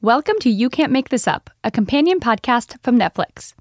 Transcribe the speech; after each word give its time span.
Welcome 0.00 0.36
to 0.42 0.48
You 0.48 0.70
Can't 0.70 0.92
Make 0.92 1.08
This 1.08 1.26
Up, 1.26 1.50
a 1.64 1.72
companion 1.72 2.20
podcast 2.20 2.80
from 2.84 3.00
Netflix. 3.00 3.52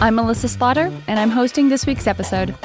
I'm 0.00 0.16
Melissa 0.16 0.48
Slaughter, 0.48 0.92
and 1.06 1.20
I'm 1.20 1.30
hosting 1.30 1.68
this 1.68 1.86
week's 1.86 2.08
episode. 2.08 2.56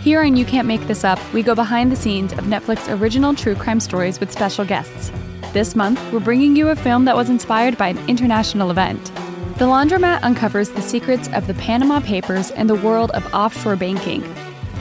Here 0.00 0.20
on 0.20 0.34
You 0.34 0.44
Can't 0.44 0.66
Make 0.66 0.84
This 0.88 1.04
Up, 1.04 1.20
we 1.32 1.44
go 1.44 1.54
behind 1.54 1.92
the 1.92 1.96
scenes 1.96 2.32
of 2.32 2.40
Netflix 2.40 2.92
original 2.98 3.36
true 3.36 3.54
crime 3.54 3.78
stories 3.78 4.18
with 4.18 4.32
special 4.32 4.64
guests. 4.64 5.12
This 5.52 5.76
month, 5.76 6.00
we're 6.12 6.18
bringing 6.18 6.56
you 6.56 6.70
a 6.70 6.74
film 6.74 7.04
that 7.04 7.14
was 7.14 7.30
inspired 7.30 7.78
by 7.78 7.86
an 7.86 8.08
international 8.08 8.72
event. 8.72 9.12
The 9.58 9.66
Laundromat 9.66 10.24
uncovers 10.24 10.70
the 10.70 10.82
secrets 10.82 11.28
of 11.28 11.46
the 11.46 11.54
Panama 11.54 12.00
Papers 12.00 12.50
and 12.50 12.68
the 12.68 12.74
world 12.74 13.12
of 13.12 13.32
offshore 13.32 13.76
banking. 13.76 14.24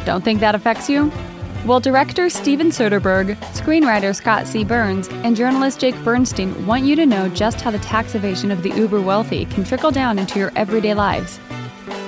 Don't 0.06 0.24
think 0.24 0.40
that 0.40 0.56
affects 0.56 0.90
you? 0.90 1.12
Well, 1.66 1.82
director 1.82 2.30
Steven 2.30 2.70
Soderbergh, 2.70 3.36
screenwriter 3.54 4.16
Scott 4.16 4.48
Z. 4.48 4.64
Burns, 4.64 5.08
and 5.10 5.36
journalist 5.36 5.80
Jake 5.80 5.96
Bernstein 6.04 6.66
want 6.66 6.86
you 6.86 6.96
to 6.96 7.06
know 7.06 7.28
just 7.30 7.62
how 7.62 7.70
the 7.70 7.78
tax 7.80 8.16
evasion 8.16 8.50
of 8.50 8.64
the 8.64 8.72
uber 8.72 9.02
wealthy 9.02 9.46
can 9.46 9.64
trickle 9.64 9.92
down 9.92 10.18
into 10.18 10.40
your 10.40 10.52
everyday 10.56 10.94
lives. 10.94 11.40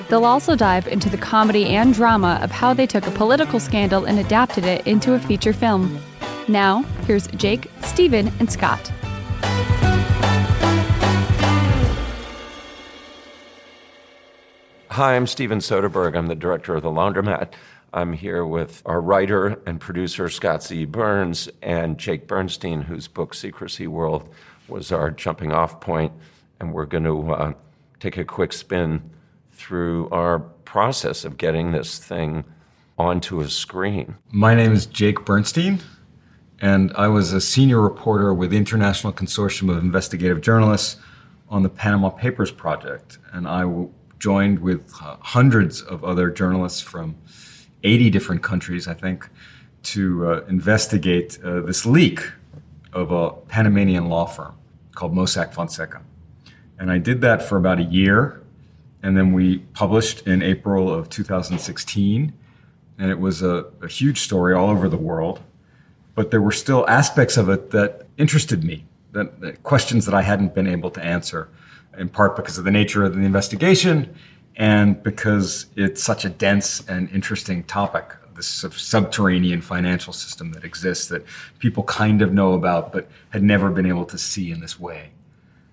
They'll 0.10 0.26
also 0.26 0.56
dive 0.56 0.88
into 0.88 1.10
the 1.10 1.18
comedy 1.18 1.68
and 1.68 1.94
drama 1.94 2.40
of 2.42 2.50
how 2.50 2.74
they 2.74 2.88
took 2.88 3.06
a 3.06 3.12
political 3.12 3.60
scandal 3.60 4.06
and 4.06 4.20
adapted 4.20 4.66
it 4.66 4.88
into 4.88 5.14
a 5.14 5.20
feature 5.20 5.54
film. 5.54 6.00
Now, 6.48 6.82
here's 7.06 7.28
Jake, 7.28 7.70
Steven, 7.84 8.32
and 8.40 8.52
Scott. 8.52 8.92
Hi, 14.90 15.16
I'm 15.16 15.28
Steven 15.28 15.60
Soderbergh. 15.60 16.18
I'm 16.18 16.28
the 16.28 16.36
director 16.36 16.76
of 16.76 16.84
The 16.84 16.90
Laundromat. 16.90 17.54
I'm 17.94 18.14
here 18.14 18.46
with 18.46 18.82
our 18.86 19.02
writer 19.02 19.62
and 19.66 19.80
producer, 19.80 20.30
Scott 20.30 20.64
Z. 20.64 20.86
Burns, 20.86 21.50
and 21.62 21.98
Jake 21.98 22.26
Bernstein, 22.26 22.84
whose 22.84 23.10
book 23.10 23.34
Secrecy 23.34 23.86
World 23.86 24.30
was 24.70 24.94
our 24.94 25.12
jumping 25.12 25.52
off 25.52 25.82
point. 25.82 26.14
And 26.62 26.74
we're 26.74 26.86
going 26.86 27.04
to 27.04 27.32
uh, 27.32 27.54
take 28.00 28.16
a 28.16 28.24
quick 28.24 28.54
spin 28.54 29.10
through 29.52 30.08
our 30.10 30.40
process 30.40 31.26
of 31.26 31.38
getting 31.38 31.74
this 31.74 32.00
thing 32.00 32.46
onto 32.98 33.42
a 33.42 33.50
screen. 33.50 34.16
My 34.32 34.56
name 34.56 34.72
is 34.72 34.86
Jake 34.86 35.26
Bernstein, 35.26 35.82
and 36.62 36.94
I 36.96 37.10
was 37.10 37.34
a 37.34 37.42
senior 37.42 37.82
reporter 37.82 38.34
with 38.34 38.52
the 38.52 38.58
International 38.58 39.12
Consortium 39.12 39.70
of 39.70 39.84
Investigative 39.84 40.40
Journalists 40.40 40.96
on 41.50 41.62
the 41.62 41.70
Panama 41.70 42.10
Papers 42.10 42.52
project. 42.52 43.18
And 43.34 43.50
I 43.50 43.66
joined 44.20 44.60
with 44.60 44.94
uh, 45.02 45.18
hundreds 45.20 45.82
of 45.82 46.06
other 46.06 46.30
journalists 46.30 46.80
from 46.80 47.18
80 47.84 48.10
different 48.10 48.44
countries, 48.44 48.88
I 48.88 48.94
think, 48.94 49.28
to 49.84 50.28
uh, 50.28 50.46
investigate 50.48 51.40
uh, 51.44 51.62
this 51.62 51.86
leak 51.86 52.22
of 52.94 53.12
a 53.12 53.32
Panamanian 53.48 54.10
law 54.10 54.26
firm 54.26 54.56
called 54.94 55.14
Mossack 55.14 55.54
Fonseca. 55.54 56.02
And 56.78 56.92
I 56.92 56.98
did 56.98 57.22
that 57.22 57.42
for 57.42 57.58
about 57.58 57.80
a 57.80 57.84
year. 57.84 58.42
And 59.04 59.18
then 59.18 59.34
we 59.34 59.60
published 59.74 60.28
in 60.28 60.42
April 60.42 60.94
of 60.94 61.10
2016. 61.10 62.34
And 63.00 63.12
it 63.12 63.20
was 63.20 63.42
a, 63.42 63.66
a 63.82 63.88
huge 63.88 64.20
story 64.20 64.54
all 64.54 64.70
over 64.70 64.90
the 64.90 64.98
world. 64.98 65.40
But 66.14 66.32
there 66.32 66.42
were 66.42 66.52
still 66.52 66.88
aspects 66.90 67.38
of 67.38 67.50
it 67.50 67.72
that 67.72 68.08
interested 68.18 68.64
me, 68.64 68.86
that, 69.14 69.40
that 69.42 69.64
questions 69.64 70.06
that 70.06 70.14
I 70.14 70.22
hadn't 70.22 70.54
been 70.54 70.68
able 70.68 70.92
to 70.92 71.04
answer, 71.04 71.50
in 71.98 72.10
part 72.10 72.36
because 72.36 72.58
of 72.58 72.66
the 72.66 72.72
nature 72.72 73.04
of 73.04 73.16
the 73.16 73.22
investigation 73.22 74.14
and 74.58 75.02
because 75.04 75.68
it's 75.76 76.04
such 76.04 76.26
a 76.26 76.30
dense 76.30 76.86
and 76.88 77.10
interesting 77.12 77.64
topic 77.64 78.16
this 78.36 78.48
subterranean 78.48 79.62
financial 79.62 80.14
system 80.14 80.52
that 80.54 80.64
exists 80.64 81.08
that 81.10 81.24
people 81.60 81.84
kind 81.84 82.22
of 82.22 82.34
know 82.34 82.54
about 82.54 82.92
but 82.92 83.08
had 83.30 83.44
never 83.44 83.70
been 83.70 83.86
able 83.86 84.06
to 84.06 84.18
see 84.18 84.52
in 84.52 84.60
this 84.60 84.80
way. 84.80 85.12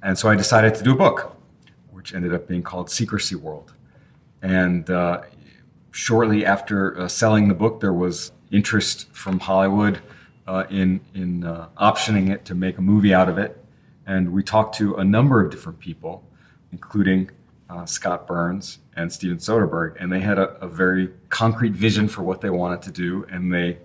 And 0.03 0.19
so 0.19 0.29
i 0.29 0.37
decided 0.37 0.75
to 0.75 0.85
do 0.85 0.93
a 0.93 0.97
book 0.97 1.37
which 1.91 2.15
ended 2.15 2.33
up 2.35 2.47
being 2.47 2.63
called 2.63 2.91
secrecy 2.91 3.35
world. 3.35 3.73
And 4.43 4.89
uh, 4.89 5.23
shortly 5.91 6.47
after 6.47 7.01
uh, 7.01 7.09
selling 7.09 7.49
the 7.49 7.55
book 7.55 7.81
there 7.81 7.93
was 7.93 8.33
interest 8.51 9.13
from 9.13 9.41
hollywood 9.41 10.01
uh, 10.47 10.65
in, 10.71 11.01
in 11.15 11.45
uh, 11.45 11.69
optioning 11.79 12.31
it 12.31 12.45
to 12.47 12.55
make 12.55 12.79
a 12.79 12.83
movie 12.83 13.13
out 13.13 13.29
of 13.29 13.39
it. 13.39 13.63
And 14.07 14.33
we 14.33 14.43
talked 14.43 14.77
to 14.77 14.97
a 14.97 15.05
number 15.05 15.45
of 15.45 15.51
different 15.51 15.79
people 15.79 16.25
including 16.71 17.31
uh, 17.71 17.85
Scott 17.87 18.27
Burns 18.27 18.79
and 18.97 19.13
Steven 19.13 19.39
Soderbergh, 19.39 19.97
and 20.01 20.13
they 20.13 20.21
had 20.21 20.39
a, 20.39 20.51
a, 20.61 20.69
very 20.69 21.11
concrete 21.29 21.75
vision 21.75 22.09
for 22.09 22.23
what 22.23 22.41
they 22.41 22.51
wanted 22.51 22.83
to 22.83 22.91
do, 22.91 23.27
and 23.31 23.53
they 23.53 23.79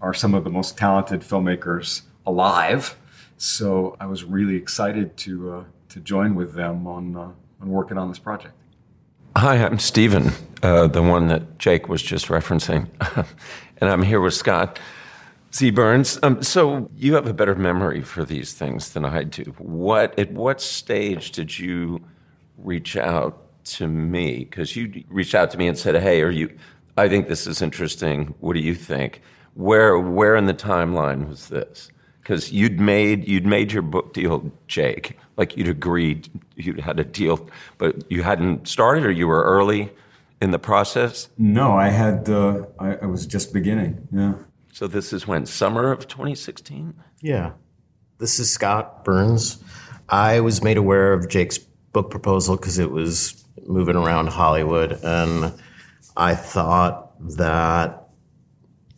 are 0.00 0.12
some 0.12 0.34
of 0.34 0.44
the 0.44 0.50
most 0.50 0.76
talented 0.76 1.20
filmmakers 1.20 2.02
alive. 2.26 2.96
So 3.36 3.96
I 4.00 4.06
was 4.06 4.24
really 4.24 4.56
excited 4.56 5.16
to 5.18 5.52
uh, 5.52 5.64
to 5.90 6.00
join 6.00 6.34
with 6.34 6.54
them 6.54 6.86
on 6.86 7.16
uh, 7.16 7.30
on 7.60 7.68
working 7.68 7.98
on 7.98 8.08
this 8.08 8.18
project. 8.18 8.54
Hi, 9.36 9.64
I'm 9.64 9.78
Steven, 9.78 10.32
uh, 10.62 10.88
the 10.88 11.02
one 11.02 11.28
that 11.28 11.58
Jake 11.58 11.88
was 11.88 12.02
just 12.02 12.26
referencing, 12.26 12.88
and 13.80 13.90
I'm 13.90 14.02
here 14.02 14.20
with 14.20 14.34
Scott. 14.34 14.78
Z. 15.52 15.70
Burns. 15.70 16.16
Um, 16.22 16.42
so 16.44 16.88
you 16.96 17.14
have 17.14 17.26
a 17.26 17.34
better 17.34 17.56
memory 17.56 18.02
for 18.02 18.24
these 18.24 18.52
things 18.52 18.92
than 18.92 19.04
I 19.04 19.24
do. 19.24 19.42
What 19.58 20.16
at 20.16 20.30
what 20.30 20.60
stage 20.60 21.32
did 21.32 21.58
you 21.58 22.00
reach 22.62 22.96
out 22.96 23.46
to 23.64 23.86
me 23.88 24.38
because 24.44 24.74
you 24.76 25.04
reached 25.08 25.34
out 25.34 25.50
to 25.50 25.58
me 25.58 25.68
and 25.68 25.76
said, 25.76 25.94
"Hey, 25.96 26.22
are 26.22 26.30
you? 26.30 26.50
I 26.96 27.08
think 27.08 27.28
this 27.28 27.46
is 27.46 27.62
interesting. 27.62 28.34
What 28.40 28.54
do 28.54 28.60
you 28.60 28.74
think?" 28.74 29.22
Where 29.54 29.98
where 29.98 30.36
in 30.36 30.46
the 30.46 30.54
timeline 30.54 31.28
was 31.28 31.48
this? 31.48 31.90
Because 32.20 32.52
you'd 32.52 32.80
made 32.80 33.26
you'd 33.28 33.46
made 33.46 33.72
your 33.72 33.82
book 33.82 34.14
deal, 34.14 34.50
Jake. 34.68 35.18
Like 35.36 35.56
you'd 35.56 35.68
agreed, 35.68 36.28
you'd 36.56 36.80
had 36.80 37.00
a 37.00 37.04
deal, 37.04 37.48
but 37.78 38.10
you 38.10 38.22
hadn't 38.22 38.68
started, 38.68 39.04
or 39.04 39.10
you 39.10 39.26
were 39.26 39.42
early 39.42 39.90
in 40.40 40.50
the 40.50 40.58
process. 40.58 41.28
No, 41.38 41.72
I 41.72 41.88
had. 41.88 42.28
Uh, 42.28 42.66
I, 42.78 42.96
I 42.96 43.06
was 43.06 43.26
just 43.26 43.52
beginning. 43.52 44.06
Yeah. 44.12 44.34
So 44.72 44.86
this 44.86 45.12
is 45.12 45.26
when 45.26 45.46
summer 45.46 45.90
of 45.90 46.06
2016. 46.08 46.94
Yeah. 47.20 47.52
This 48.18 48.38
is 48.38 48.50
Scott 48.50 49.04
Burns. 49.04 49.62
I 50.08 50.40
was 50.40 50.62
made 50.62 50.76
aware 50.76 51.12
of 51.12 51.28
Jake's 51.28 51.58
book 51.92 52.10
proposal 52.10 52.56
because 52.56 52.78
it 52.78 52.90
was 52.90 53.44
moving 53.66 53.96
around 53.96 54.28
Hollywood, 54.28 54.98
and 55.02 55.52
I 56.16 56.34
thought 56.34 57.12
that 57.36 58.08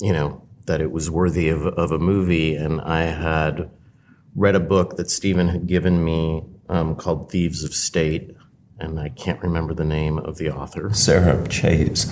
you 0.00 0.12
know 0.12 0.42
that 0.66 0.80
it 0.80 0.92
was 0.92 1.10
worthy 1.10 1.48
of, 1.48 1.66
of 1.66 1.90
a 1.90 1.98
movie, 1.98 2.54
and 2.54 2.80
I 2.80 3.02
had 3.02 3.70
read 4.34 4.54
a 4.54 4.60
book 4.60 4.96
that 4.96 5.10
Steven 5.10 5.48
had 5.48 5.66
given 5.66 6.04
me 6.04 6.42
um, 6.68 6.96
called 6.96 7.30
Thieves 7.30 7.64
of 7.64 7.74
State, 7.74 8.34
and 8.78 8.98
I 8.98 9.10
can't 9.10 9.40
remember 9.42 9.74
the 9.74 9.84
name 9.84 10.18
of 10.18 10.38
the 10.38 10.50
author. 10.50 10.92
Sarah 10.94 11.36
Chayes. 11.48 12.10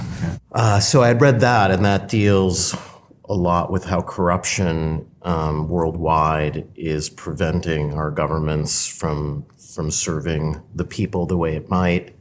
Uh, 0.53 0.81
so 0.81 1.03
I 1.03 1.09
had 1.09 1.21
read 1.21 1.41
that, 1.41 1.71
and 1.71 1.85
that 1.85 2.09
deals 2.09 2.77
a 3.29 3.35
lot 3.35 3.71
with 3.71 3.85
how 3.85 4.03
corruption 4.03 5.10
um, 5.23 5.69
worldwide 5.69 6.67
is 6.77 7.11
preventing 7.11 7.95
our 7.95 8.11
governments 8.11 8.87
from 8.87 9.47
from 9.75 9.91
serving 9.91 10.61
the 10.75 10.85
people 10.85 11.27
the 11.27 11.37
way 11.37 11.55
it 11.55 11.71
might. 11.71 12.17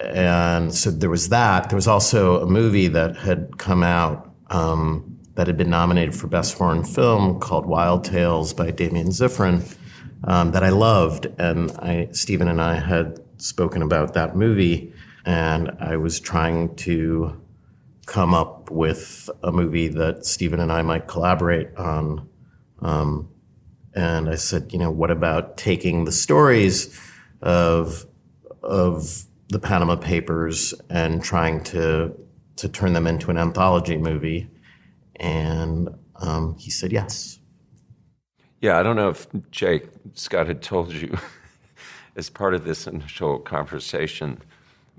And 0.00 0.74
so 0.74 0.90
there 0.90 1.10
was 1.10 1.30
that. 1.30 1.68
There 1.70 1.76
was 1.76 1.88
also 1.88 2.40
a 2.40 2.46
movie 2.46 2.88
that 2.88 3.16
had 3.16 3.58
come 3.58 3.82
out 3.82 4.32
um, 4.50 5.18
that 5.34 5.46
had 5.46 5.56
been 5.56 5.70
nominated 5.70 6.14
for 6.14 6.26
Best 6.26 6.56
Foreign 6.56 6.84
Film 6.84 7.40
called 7.40 7.66
Wild 7.66 8.04
Tales 8.04 8.52
by 8.52 8.70
Damián 8.70 9.08
Szifron 9.08 9.76
um, 10.24 10.52
that 10.52 10.62
I 10.62 10.70
loved. 10.70 11.26
And 11.38 11.70
I, 11.72 12.08
Steven 12.12 12.48
and 12.48 12.60
I 12.60 12.78
had 12.78 13.20
spoken 13.38 13.82
about 13.82 14.14
that 14.14 14.36
movie, 14.36 14.92
and 15.24 15.70
I 15.80 15.96
was 15.96 16.20
trying 16.20 16.74
to 16.76 17.40
come 18.06 18.34
up 18.34 18.70
with 18.70 19.30
a 19.42 19.50
movie 19.50 19.88
that 19.88 20.26
Steven 20.26 20.60
and 20.60 20.70
I 20.70 20.82
might 20.82 21.08
collaborate 21.08 21.74
on. 21.76 22.28
Um, 22.84 23.28
and 23.94 24.28
I 24.28 24.34
said, 24.36 24.72
you 24.72 24.78
know, 24.78 24.90
what 24.90 25.10
about 25.10 25.56
taking 25.56 26.04
the 26.04 26.12
stories 26.12 27.00
of 27.42 28.06
of 28.62 29.24
the 29.48 29.58
Panama 29.58 29.96
Papers 29.96 30.74
and 30.90 31.22
trying 31.22 31.62
to 31.64 32.14
to 32.56 32.68
turn 32.68 32.92
them 32.92 33.06
into 33.06 33.30
an 33.30 33.38
anthology 33.38 33.96
movie? 33.96 34.48
And 35.16 35.88
um, 36.16 36.56
he 36.58 36.70
said 36.70 36.92
yes. 36.92 37.38
Yeah, 38.60 38.78
I 38.78 38.82
don't 38.82 38.96
know 38.96 39.10
if 39.10 39.26
Jake 39.50 39.88
Scott 40.14 40.46
had 40.46 40.62
told 40.62 40.92
you 40.92 41.16
as 42.16 42.30
part 42.30 42.54
of 42.54 42.64
this 42.64 42.86
initial 42.86 43.38
conversation 43.38 44.40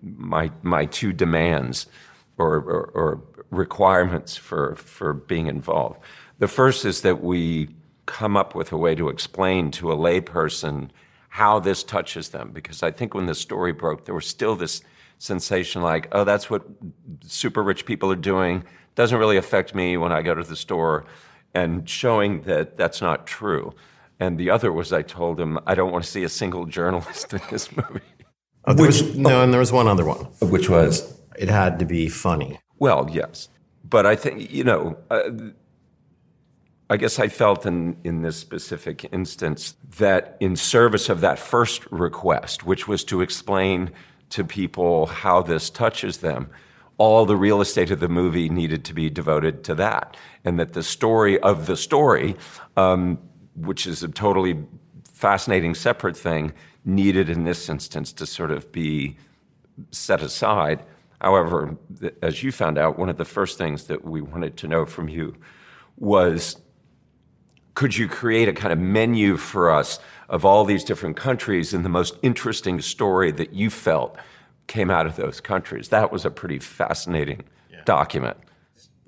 my 0.02 0.52
my 0.62 0.86
two 0.86 1.14
demands 1.14 1.88
or, 2.38 2.58
or, 2.58 2.92
or 2.94 3.22
requirements 3.50 4.36
for 4.36 4.76
for 4.76 5.14
being 5.14 5.48
involved. 5.48 6.00
The 6.40 6.48
first 6.48 6.86
is 6.86 7.02
that 7.02 7.24
we 7.24 7.70
come 8.06 8.38
up 8.38 8.56
with 8.56 8.72
a 8.72 8.78
way 8.78 8.96
to 8.96 9.10
explain 9.10 9.72
to 9.72 9.92
a 9.92 9.96
layperson 9.96 10.90
how 11.30 11.60
this 11.60 11.84
touches 11.84 12.30
them. 12.30 12.52
Because 12.52 12.84
I 12.84 12.92
think 12.92 13.14
when 13.14 13.26
the 13.26 13.36
story 13.36 13.72
broke, 13.72 14.06
there 14.06 14.16
was 14.16 14.28
still 14.28 14.56
this 14.56 14.82
sensation 15.18 15.82
like, 15.82 16.08
oh, 16.12 16.24
that's 16.24 16.50
what 16.50 16.64
super 17.22 17.64
rich 17.64 17.86
people 17.86 18.12
are 18.12 18.16
doing. 18.16 18.64
Doesn't 18.96 19.18
really 19.18 19.38
affect 19.38 19.74
me 19.74 19.98
when 19.98 20.12
I 20.12 20.22
go 20.22 20.34
to 20.36 20.44
the 20.44 20.56
store. 20.56 21.06
And 21.54 21.90
showing 21.90 22.42
that 22.42 22.76
that's 22.78 23.02
not 23.02 23.26
true. 23.26 23.74
and 24.20 24.38
the 24.38 24.50
other 24.50 24.72
was 24.72 24.94
I 24.94 25.02
told 25.02 25.40
him 25.40 25.60
I 25.68 25.76
don't 25.76 25.92
want 25.92 26.04
to 26.04 26.10
see 26.10 26.24
a 26.24 26.30
single 26.30 26.66
journalist 26.66 27.34
in 27.34 27.42
this 27.52 27.72
movie. 27.76 28.02
Oh, 28.66 28.74
there 28.74 28.88
was, 28.88 29.16
no, 29.16 29.44
and 29.44 29.54
there 29.54 29.60
was 29.60 29.72
one 29.72 29.88
other 29.88 30.06
one. 30.06 30.26
Which 30.42 30.70
was? 30.70 31.20
It 31.38 31.50
had 31.50 31.78
to 31.80 31.86
be 31.86 32.10
funny. 32.10 32.60
Well, 32.80 33.08
yes. 33.12 33.50
But 33.84 34.06
I 34.06 34.16
think, 34.16 34.52
you 34.52 34.64
know, 34.64 34.98
uh, 35.12 35.30
I 36.88 36.98
guess 36.98 37.18
I 37.18 37.30
felt 37.30 37.66
in, 37.66 37.98
in 38.04 38.22
this 38.22 38.38
specific 38.38 39.10
instance 39.12 39.76
that 39.98 40.38
in 40.40 40.56
service 40.56 41.10
of 41.10 41.22
that 41.22 41.40
first 41.40 41.86
request, 41.92 42.64
which 42.64 42.88
was 42.88 43.04
to 43.06 43.22
explain 43.22 43.92
to 44.30 44.44
people 44.44 45.08
how 45.08 45.42
this 45.42 45.72
touches 45.72 46.18
them, 46.18 46.50
all 46.98 47.26
the 47.26 47.36
real 47.36 47.60
estate 47.60 47.90
of 47.90 48.00
the 48.00 48.08
movie 48.08 48.50
needed 48.50 48.86
to 48.86 48.94
be 48.94 49.10
devoted 49.10 49.64
to 49.64 49.76
that. 49.76 50.16
And 50.44 50.60
that 50.60 50.74
the 50.74 50.84
story 50.84 51.40
of 51.40 51.66
the 51.66 51.76
story, 51.76 52.36
um, 52.78 53.18
which 53.56 53.88
is 53.88 54.04
a 54.04 54.08
totally 54.08 54.64
fascinating 55.12 55.74
separate 55.74 56.16
thing, 56.16 56.54
needed 56.86 57.30
in 57.30 57.46
this 57.46 57.68
instance 57.68 58.14
to 58.14 58.28
sort 58.28 58.52
of 58.52 58.72
be 58.72 59.18
set 59.90 60.22
aside. 60.22 60.86
However, 61.20 61.78
as 62.22 62.44
you 62.44 62.52
found 62.52 62.78
out, 62.78 63.00
one 63.00 63.10
of 63.10 63.18
the 63.18 63.26
first 63.26 63.58
things 63.58 63.86
that 63.86 64.06
we 64.06 64.22
wanted 64.22 64.56
to 64.58 64.68
know 64.68 64.86
from 64.86 65.10
you 65.10 65.36
was 65.98 66.62
could 67.76 67.98
you 67.98 68.08
create 68.08 68.48
a 68.48 68.54
kind 68.54 68.74
of 68.74 68.80
menu 68.80 69.38
for 69.38 69.70
us 69.70 70.00
of 70.30 70.44
all 70.44 70.66
these 70.66 70.84
different 70.84 71.18
countries 71.18 71.74
and 71.74 71.86
the 71.86 71.90
most 71.90 72.18
interesting 72.24 72.82
story 72.82 73.32
that 73.32 73.54
you 73.54 73.70
felt 73.70 74.18
came 74.68 74.90
out 74.90 75.06
of 75.06 75.18
those 75.18 75.40
countries? 75.42 75.90
That 75.90 76.12
was 76.12 76.26
a 76.26 76.32
pretty 76.32 76.58
fascinating 76.58 77.44
yeah. 77.70 77.82
document. 77.86 78.38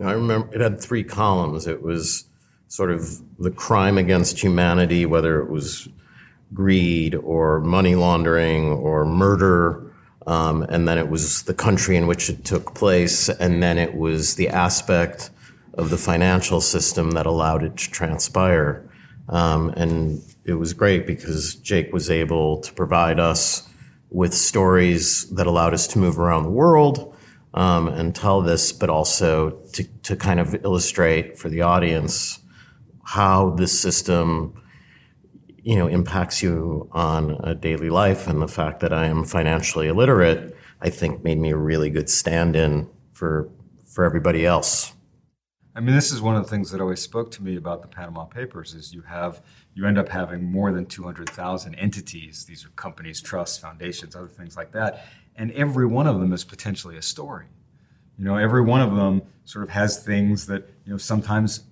I 0.04 0.12
remember 0.12 0.54
it 0.54 0.62
had 0.62 0.80
three 0.80 1.04
columns. 1.04 1.66
It 1.66 1.82
was 1.82 2.26
sort 2.68 2.92
of 2.92 3.22
the 3.40 3.52
crime 3.52 3.98
against 3.98 4.44
humanity, 4.44 5.06
whether 5.06 5.40
it 5.40 5.50
was 5.50 5.88
greed 6.54 7.16
or 7.16 7.62
money 7.62 7.96
laundering 7.96 8.66
or 8.66 9.06
murder. 9.06 9.92
Um, 10.28 10.64
and 10.64 10.88
then 10.88 10.98
it 10.98 11.10
was 11.10 11.44
the 11.44 11.54
country 11.54 11.96
in 11.96 12.06
which 12.06 12.30
it 12.30 12.44
took 12.44 12.76
place. 12.76 13.30
And 13.30 13.64
then 13.64 13.78
it 13.78 13.96
was 13.96 14.36
the 14.36 14.50
aspect 14.50 15.32
of 15.78 15.90
the 15.90 15.98
financial 15.98 16.60
system 16.60 17.12
that 17.12 17.26
allowed 17.26 17.64
it 17.64 17.78
to 17.78 17.92
transpire. 17.92 18.90
Um, 19.30 19.70
and 19.70 20.22
it 20.46 20.54
was 20.54 20.74
great 20.74 21.06
because 21.06 21.56
Jake 21.56 21.94
was 21.94 22.10
able 22.10 22.60
to 22.62 22.74
provide 22.74 23.20
us 23.20 23.68
with 24.10 24.34
stories 24.34 25.30
that 25.32 25.48
allowed 25.48 25.74
us 25.74 25.88
to 25.88 26.00
move 26.00 26.18
around 26.18 26.44
the 26.44 26.50
world 26.50 27.16
um, 27.54 27.88
and 27.88 28.16
tell 28.16 28.42
this, 28.42 28.72
but 28.72 28.90
also 28.90 29.52
to, 29.74 29.84
to 30.04 30.16
kind 30.16 30.40
of 30.40 30.56
illustrate 30.64 31.38
for 31.38 31.50
the 31.50 31.62
audience 31.62 32.40
how 33.04 33.52
this 33.52 33.78
system 33.80 34.54
you 35.68 35.76
know, 35.76 35.88
impacts 35.88 36.42
you 36.42 36.90
on 36.94 37.32
a 37.44 37.54
daily 37.54 37.90
life. 37.90 38.26
And 38.26 38.42
the 38.42 38.48
fact 38.48 38.80
that 38.80 38.94
I 38.94 39.08
am 39.08 39.26
financially 39.26 39.90
illiterate, 39.90 40.56
I 40.82 40.90
think 40.90 41.26
made 41.26 41.38
me 41.38 41.52
a 41.52 41.58
really 41.58 41.90
good 41.90 42.10
stand-in 42.10 42.90
for, 43.12 43.50
for 43.86 44.06
everybody 44.06 44.46
else. 44.46 44.94
I 45.78 45.80
mean, 45.80 45.94
this 45.94 46.12
is 46.12 46.24
one 46.24 46.36
of 46.36 46.44
the 46.44 46.50
things 46.50 46.72
that 46.72 46.82
always 46.82 47.00
spoke 47.00 47.30
to 47.34 47.44
me 47.44 47.56
about 47.56 47.84
the 47.84 47.88
Panama 47.88 48.26
Papers 48.26 48.74
is 48.74 48.96
you 48.96 49.04
have, 49.04 49.44
you 49.76 49.86
end 49.86 50.00
up 50.00 50.10
having 50.10 50.44
more 50.44 50.72
than 50.72 50.88
200,000 50.88 51.76
entities. 51.76 52.46
These 52.46 52.66
are 52.66 52.70
companies, 52.70 53.22
trusts, 53.22 53.60
foundations, 53.60 54.16
other 54.16 54.28
things 54.28 54.58
like 54.58 54.72
that. 54.72 55.06
And 55.36 55.52
every 55.52 55.86
one 55.86 56.08
of 56.08 56.20
them 56.20 56.34
is 56.34 56.44
potentially 56.44 56.98
a 56.98 57.04
story. 57.04 57.46
You 58.18 58.26
know, 58.26 58.38
every 58.38 58.64
one 58.64 58.82
of 58.82 58.96
them 58.96 59.22
sort 59.46 59.62
of 59.62 59.70
has 59.70 60.04
things 60.04 60.48
that, 60.48 60.68
you 60.84 60.94
know, 60.94 60.98
sometimes 60.98 61.66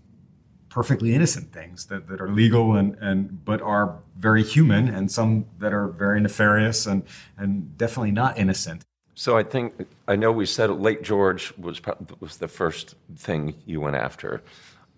perfectly 0.70 1.16
innocent 1.16 1.52
things 1.52 1.88
that, 1.88 2.08
that 2.08 2.22
are 2.22 2.30
legal 2.30 2.76
and, 2.76 2.96
and 3.02 3.44
but 3.44 3.60
are 3.60 4.04
very 4.20 4.44
human 4.44 4.88
and 4.88 5.10
some 5.12 5.48
that 5.58 5.74
are 5.74 5.88
very 5.88 6.22
nefarious 6.22 6.86
and, 6.86 7.02
and 7.40 7.76
definitely 7.76 8.12
not 8.12 8.38
innocent. 8.38 8.86
So 9.16 9.38
I 9.38 9.44
think 9.44 9.88
I 10.08 10.18
know 10.18 10.32
we 10.32 10.46
said 10.46 10.70
Lake 10.70 11.02
George 11.02 11.54
was 11.58 11.82
was 12.20 12.38
the 12.38 12.50
first 12.50 12.96
thing 13.16 13.56
you 13.66 13.80
went 13.80 13.96
after, 13.96 14.44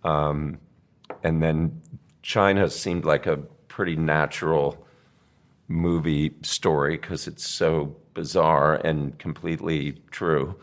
um, 0.04 0.58
and 1.24 1.42
then 1.42 1.81
China 2.24 2.69
seemed 2.69 3.06
like 3.06 3.28
a 3.28 3.38
pretty 3.68 3.96
natural 3.96 4.84
movie 5.68 6.34
story 6.42 6.98
because 6.98 7.28
it's 7.28 7.48
so 7.48 7.96
bizarre 8.16 8.75
and 8.75 9.18
completely 9.19 10.02
true. 10.10 10.56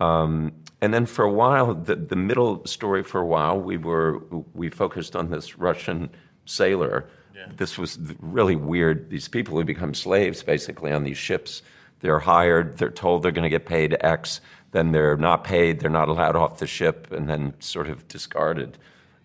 Um, 0.00 0.52
and 0.80 0.92
then 0.92 1.06
for 1.06 1.24
a 1.24 1.32
while, 1.32 1.74
the, 1.74 1.94
the 1.94 2.16
middle 2.16 2.64
story 2.66 3.04
for 3.04 3.20
a 3.20 3.26
while, 3.26 3.60
we 3.60 3.76
were 3.76 4.18
we 4.52 4.68
focused 4.68 5.14
on 5.14 5.30
this 5.30 5.58
Russian 5.58 6.10
sailor. 6.44 7.08
Yeah. 7.34 7.46
This 7.56 7.78
was 7.78 7.98
really 8.18 8.56
weird. 8.56 9.10
These 9.10 9.28
people 9.28 9.56
who 9.56 9.64
become 9.64 9.94
slaves 9.94 10.42
basically 10.42 10.90
on 10.90 11.04
these 11.04 11.18
ships. 11.18 11.62
They're 12.00 12.18
hired. 12.18 12.78
They're 12.78 12.90
told 12.90 13.22
they're 13.22 13.32
going 13.32 13.44
to 13.44 13.50
get 13.50 13.66
paid 13.66 13.96
X. 14.00 14.40
Then 14.72 14.92
they're 14.92 15.16
not 15.16 15.44
paid. 15.44 15.80
They're 15.80 15.90
not 15.90 16.08
allowed 16.08 16.36
off 16.36 16.58
the 16.58 16.66
ship, 16.66 17.10
and 17.12 17.28
then 17.28 17.54
sort 17.60 17.88
of 17.88 18.06
discarded 18.08 18.78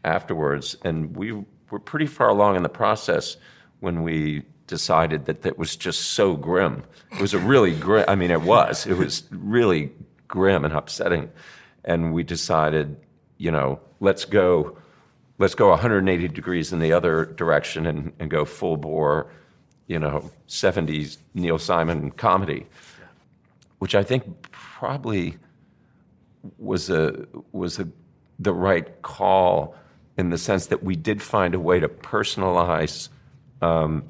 afterwards. 0.04 0.76
And 0.84 1.16
we 1.16 1.44
were 1.70 1.80
pretty 1.80 2.08
far 2.08 2.30
along 2.30 2.56
in 2.56 2.64
the 2.64 2.70
process 2.70 3.38
when 3.80 4.04
we 4.04 4.44
decided 4.68 5.26
that 5.26 5.44
that 5.44 5.58
was 5.58 5.76
just 5.76 6.02
so 6.02 6.36
grim. 6.36 6.84
It 7.12 7.22
was 7.22 7.34
a 7.34 7.40
really 7.40 7.76
grim. 7.76 8.06
I 8.08 8.16
mean, 8.16 8.32
it 8.32 8.42
was. 8.42 8.86
It 8.86 8.98
was 8.98 9.24
really 9.32 9.92
grim 10.28 10.66
and 10.66 10.74
upsetting. 10.74 11.32
And 11.84 12.14
we 12.14 12.24
decided, 12.24 12.98
you 13.38 13.52
know, 13.52 13.80
let's 14.00 14.26
go, 14.26 14.78
let's 15.38 15.56
go 15.56 15.70
180 15.70 16.28
degrees 16.30 16.74
in 16.74 16.80
the 16.80 16.94
other 16.94 17.26
direction 17.26 17.86
and, 17.86 18.14
and 18.20 18.30
go 18.30 18.46
full 18.46 18.78
bore, 18.78 19.32
you 19.88 20.00
know, 20.00 20.32
70s 20.48 21.18
Neil 21.34 21.60
Simon 21.60 22.12
comedy, 22.12 22.66
which 23.80 23.96
I 23.96 24.04
think 24.04 24.24
probably 24.52 25.38
was 26.58 26.90
a 26.90 27.28
was 27.52 27.80
a 27.80 27.88
the 28.40 28.54
right 28.54 29.02
call 29.02 29.76
in 30.18 30.30
the 30.30 30.38
sense 30.38 30.68
that 30.68 30.84
we 30.84 30.96
did 30.96 31.22
find 31.22 31.56
a 31.56 31.60
way 31.60 31.80
to 31.80 31.88
personalize 31.88 33.10
um, 33.62 34.04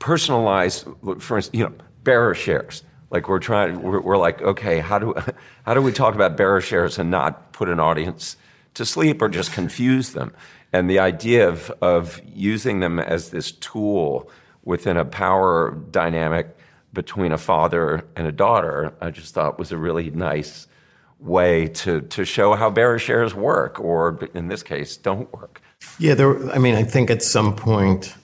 personalize 0.00 0.82
for 1.20 1.36
instance 1.36 1.56
you 1.56 1.64
know 1.64 1.72
bearer 2.04 2.34
shares. 2.34 2.84
Like 3.10 3.28
we're 3.28 3.38
trying, 3.38 3.80
we're, 3.80 4.00
we're, 4.00 4.16
like, 4.16 4.42
okay, 4.42 4.80
how 4.80 4.98
do 4.98 5.14
how 5.64 5.74
do 5.74 5.82
we 5.82 5.92
talk 5.92 6.14
about 6.14 6.36
bearer 6.36 6.60
shares 6.60 6.98
and 6.98 7.10
not 7.10 7.52
put 7.52 7.68
an 7.68 7.80
audience 7.80 8.36
to 8.74 8.84
sleep 8.84 9.22
or 9.22 9.28
just 9.28 9.52
confuse 9.52 10.10
them? 10.10 10.32
And 10.72 10.90
the 10.90 10.98
idea 10.98 11.48
of 11.48 11.70
of 11.80 12.20
using 12.26 12.80
them 12.80 12.98
as 12.98 13.30
this 13.30 13.52
tool 13.52 14.30
within 14.64 14.96
a 14.96 15.04
power 15.04 15.76
dynamic 15.90 16.56
between 16.92 17.32
a 17.32 17.38
father 17.38 18.04
and 18.16 18.26
a 18.26 18.32
daughter, 18.32 18.94
I 19.00 19.10
just 19.10 19.34
thought 19.34 19.58
was 19.58 19.72
a 19.72 19.76
really 19.76 20.10
nice 20.10 20.66
way 21.18 21.68
to 21.68 22.00
to 22.02 22.24
show 22.24 22.54
how 22.54 22.70
bearer 22.70 22.98
shares 22.98 23.34
work, 23.34 23.80
or 23.80 24.28
in 24.34 24.48
this 24.48 24.62
case, 24.62 24.96
don't 24.96 25.32
work. 25.32 25.60
Yeah, 25.98 26.14
there. 26.14 26.50
I 26.50 26.58
mean, 26.58 26.74
I 26.74 26.82
think 26.84 27.10
at 27.10 27.22
some 27.22 27.54
point 27.56 28.14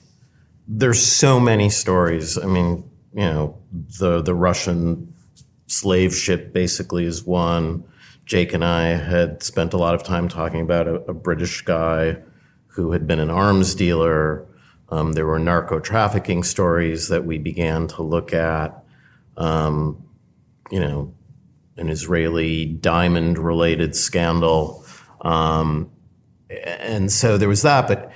there's 0.67 1.03
so 1.03 1.41
many 1.41 1.71
stories. 1.71 2.39
I 2.39 2.47
mean, 2.47 2.89
you 3.13 3.23
know, 3.23 3.59
the 3.99 4.23
the 4.23 4.35
Russian 4.35 5.13
slave 5.67 6.15
ship 6.15 6.53
basically 6.53 7.05
is 7.05 7.25
one. 7.25 7.85
Jake 8.31 8.53
and 8.53 8.65
I 8.65 8.91
had 8.91 9.43
spent 9.43 9.73
a 9.73 9.77
lot 9.77 9.97
of 9.97 10.05
time 10.05 10.29
talking 10.29 10.61
about 10.61 10.87
a, 10.87 10.95
a 11.07 11.13
British 11.13 11.63
guy 11.63 12.17
who 12.69 12.93
had 12.93 13.05
been 13.05 13.19
an 13.19 13.29
arms 13.29 13.75
dealer. 13.75 14.47
Um, 14.89 15.15
there 15.15 15.27
were 15.27 15.41
narco 15.41 15.81
trafficking 15.81 16.45
stories 16.45 17.09
that 17.09 17.25
we 17.25 17.39
began 17.39 17.89
to 17.89 18.05
look 18.05 18.33
at. 18.33 18.85
Um, 19.37 20.05
you 20.71 20.79
know, 20.79 21.13
an 21.77 21.89
Israeli 21.89 22.67
diamond 22.67 23.37
related 23.37 23.97
scandal. 23.97 24.85
Um, 25.23 25.91
and 26.49 27.11
so 27.11 27.37
there 27.37 27.49
was 27.49 27.63
that, 27.63 27.89
but, 27.89 28.13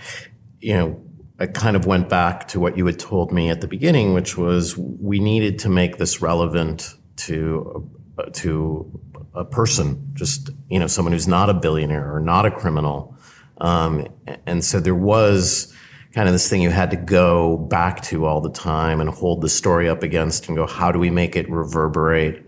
you 0.61 0.75
know, 0.75 1.02
I 1.40 1.47
kind 1.47 1.75
of 1.75 1.87
went 1.87 2.09
back 2.09 2.47
to 2.49 2.61
what 2.61 2.76
you 2.78 2.87
had 2.87 3.00
told 3.00 3.33
me 3.33 3.50
at 3.50 3.61
the 3.61 3.66
beginning, 3.66 4.14
which 4.14 4.38
was 4.38 4.78
we 4.78 5.18
needed 5.18 5.59
to 5.61 5.68
make 5.68 5.97
this 5.97 6.23
relevant 6.23 6.94
to 7.16 7.90
to 8.33 9.00
a 9.35 9.44
person, 9.44 10.11
just 10.14 10.50
you 10.68 10.78
know, 10.78 10.87
someone 10.87 11.12
who's 11.12 11.28
not 11.28 11.50
a 11.50 11.54
billionaire 11.54 12.14
or 12.14 12.21
not 12.21 12.47
a 12.47 12.50
criminal. 12.50 13.16
Um, 13.59 14.09
and 14.47 14.64
so 14.64 14.80
there 14.80 14.94
was 14.94 15.73
kind 16.12 16.28
of 16.28 16.35
this 16.35 16.49
thing 16.49 16.62
you 16.62 16.71
had 16.71 16.90
to 16.90 16.97
go 16.97 17.56
back 17.56 18.02
to 18.02 18.25
all 18.25 18.40
the 18.40 18.50
time 18.50 19.00
and 19.00 19.11
hold 19.11 19.40
the 19.40 19.49
story 19.49 19.88
up 19.88 20.02
against 20.02 20.47
and 20.49 20.56
go, 20.56 20.66
how 20.66 20.92
do 20.92 20.99
we 20.99 21.11
make 21.11 21.35
it 21.35 21.50
reverberate 21.50 22.47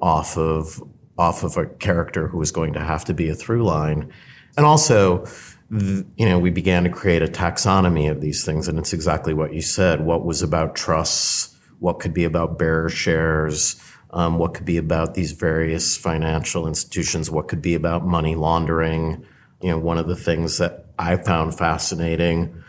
off 0.00 0.36
of 0.36 0.82
off 1.18 1.42
of 1.42 1.56
a 1.56 1.66
character 1.66 2.28
who 2.28 2.36
was 2.36 2.50
going 2.50 2.74
to 2.74 2.80
have 2.80 3.04
to 3.06 3.14
be 3.14 3.28
a 3.28 3.34
through 3.34 3.64
line, 3.64 4.12
and 4.56 4.66
also 4.66 5.24
you 5.70 6.06
know, 6.18 6.38
we 6.38 6.50
began 6.50 6.84
to 6.84 6.90
create 6.90 7.22
a 7.22 7.26
taxonomy 7.26 8.10
of 8.10 8.20
these 8.20 8.44
things, 8.44 8.68
and 8.68 8.78
it's 8.78 8.92
exactly 8.92 9.34
what 9.34 9.52
you 9.52 9.60
said. 9.60 10.00
What 10.00 10.24
was 10.24 10.42
about 10.42 10.76
trusts? 10.76 11.56
What 11.80 11.98
could 11.98 12.14
be 12.14 12.24
about 12.24 12.58
bearer 12.58 12.88
shares? 12.88 13.80
Um, 14.16 14.38
what 14.38 14.54
could 14.54 14.64
be 14.64 14.78
about 14.78 15.12
these 15.12 15.32
various 15.32 15.94
financial 15.94 16.66
institutions? 16.66 17.30
What 17.30 17.48
could 17.48 17.60
be 17.60 17.74
about 17.74 18.06
money 18.06 18.34
laundering? 18.34 19.26
You 19.60 19.72
know, 19.72 19.78
one 19.78 19.98
of 19.98 20.08
the 20.08 20.16
things 20.16 20.56
that 20.56 20.86
I 20.98 21.16
found 21.16 21.58
fascinating 21.58 22.64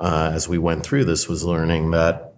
uh, 0.00 0.32
as 0.34 0.48
we 0.48 0.58
went 0.58 0.84
through 0.84 1.04
this 1.04 1.28
was 1.28 1.44
learning 1.44 1.92
that 1.92 2.34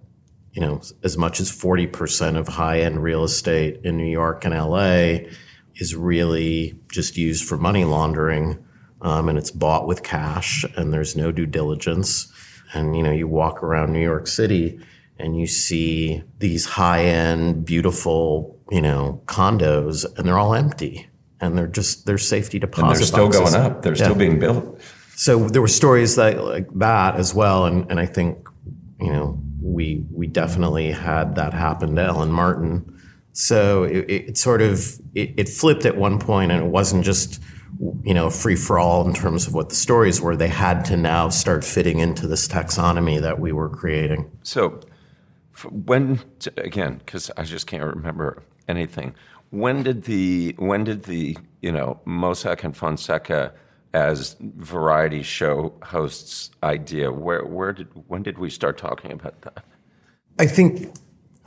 you 0.52 0.60
know 0.60 0.82
as 1.02 1.16
much 1.16 1.40
as 1.40 1.50
40% 1.50 2.36
of 2.36 2.48
high-end 2.48 3.02
real 3.02 3.24
estate 3.24 3.80
in 3.82 3.96
New 3.96 4.10
York 4.10 4.44
and 4.44 4.54
LA 4.54 5.30
is 5.76 5.96
really 5.96 6.78
just 6.92 7.16
used 7.16 7.48
for 7.48 7.56
money 7.56 7.84
laundering 7.84 8.62
um, 9.00 9.30
and 9.30 9.38
it's 9.38 9.50
bought 9.50 9.86
with 9.86 10.02
cash 10.02 10.66
and 10.76 10.92
there's 10.92 11.16
no 11.16 11.32
due 11.32 11.46
diligence 11.46 12.30
and 12.74 12.96
you 12.96 13.02
know 13.02 13.12
you 13.12 13.26
walk 13.26 13.62
around 13.62 13.92
New 13.92 14.02
York 14.02 14.26
City 14.26 14.80
and 15.20 15.38
you 15.38 15.46
see 15.46 16.22
these 16.38 16.66
high-end 16.66 17.64
beautiful 17.64 18.58
you 18.70 18.80
know 18.80 19.20
condos 19.26 20.04
and 20.16 20.26
they're 20.26 20.38
all 20.38 20.54
empty 20.54 21.08
and 21.40 21.56
they're 21.56 21.66
just 21.66 22.06
they're 22.06 22.18
safety 22.18 22.58
deposit 22.58 22.86
and 22.86 22.96
they're 22.96 23.06
still 23.06 23.26
boxes. 23.26 23.54
going 23.54 23.66
up. 23.66 23.82
They're 23.82 23.96
yeah. 23.96 24.04
still 24.04 24.14
being 24.14 24.38
built. 24.38 24.80
So 25.16 25.48
there 25.48 25.60
were 25.60 25.68
stories 25.68 26.16
that, 26.16 26.42
like 26.42 26.68
that 26.76 27.16
as 27.16 27.34
well 27.34 27.66
and, 27.66 27.90
and 27.90 28.00
i 28.00 28.06
think 28.06 28.48
you 28.98 29.12
know 29.12 29.38
we 29.62 30.04
we 30.10 30.26
definitely 30.26 30.90
had 30.90 31.34
that 31.36 31.52
happen 31.52 31.96
to 31.96 32.02
ellen 32.02 32.32
martin. 32.32 32.96
So 33.32 33.84
it, 33.84 34.10
it 34.10 34.38
sort 34.38 34.62
of 34.62 35.00
it, 35.14 35.34
it 35.36 35.48
flipped 35.48 35.84
at 35.84 35.96
one 35.96 36.18
point 36.18 36.50
and 36.52 36.64
it 36.64 36.68
wasn't 36.68 37.04
just 37.04 37.40
you 38.02 38.12
know 38.12 38.30
free 38.30 38.56
for 38.56 38.78
all 38.78 39.06
in 39.06 39.14
terms 39.14 39.46
of 39.46 39.54
what 39.54 39.68
the 39.68 39.74
stories 39.74 40.20
were. 40.20 40.36
They 40.36 40.48
had 40.48 40.84
to 40.86 40.96
now 40.96 41.28
start 41.28 41.64
fitting 41.64 41.98
into 41.98 42.26
this 42.26 42.48
taxonomy 42.48 43.20
that 43.20 43.38
we 43.38 43.52
were 43.52 43.68
creating. 43.68 44.30
So 44.42 44.80
when 45.64 46.20
again 46.56 46.98
because 46.98 47.30
i 47.36 47.42
just 47.42 47.66
can't 47.66 47.84
remember 47.84 48.42
anything. 48.70 49.14
When 49.50 49.82
did 49.82 50.04
the 50.04 50.54
when 50.58 50.84
did 50.84 51.04
the 51.04 51.36
you 51.60 51.72
know 51.72 52.00
mossack 52.06 52.64
and 52.64 52.74
fonseca 52.74 53.52
as 53.92 54.36
variety 54.40 55.22
show 55.22 55.74
hosts 55.82 56.50
idea? 56.62 57.10
Where 57.10 57.44
where 57.44 57.72
did 57.72 57.88
when 58.08 58.22
did 58.22 58.38
we 58.38 58.48
start 58.48 58.78
talking 58.78 59.12
about 59.12 59.42
that? 59.42 59.64
I 60.38 60.46
think 60.46 60.94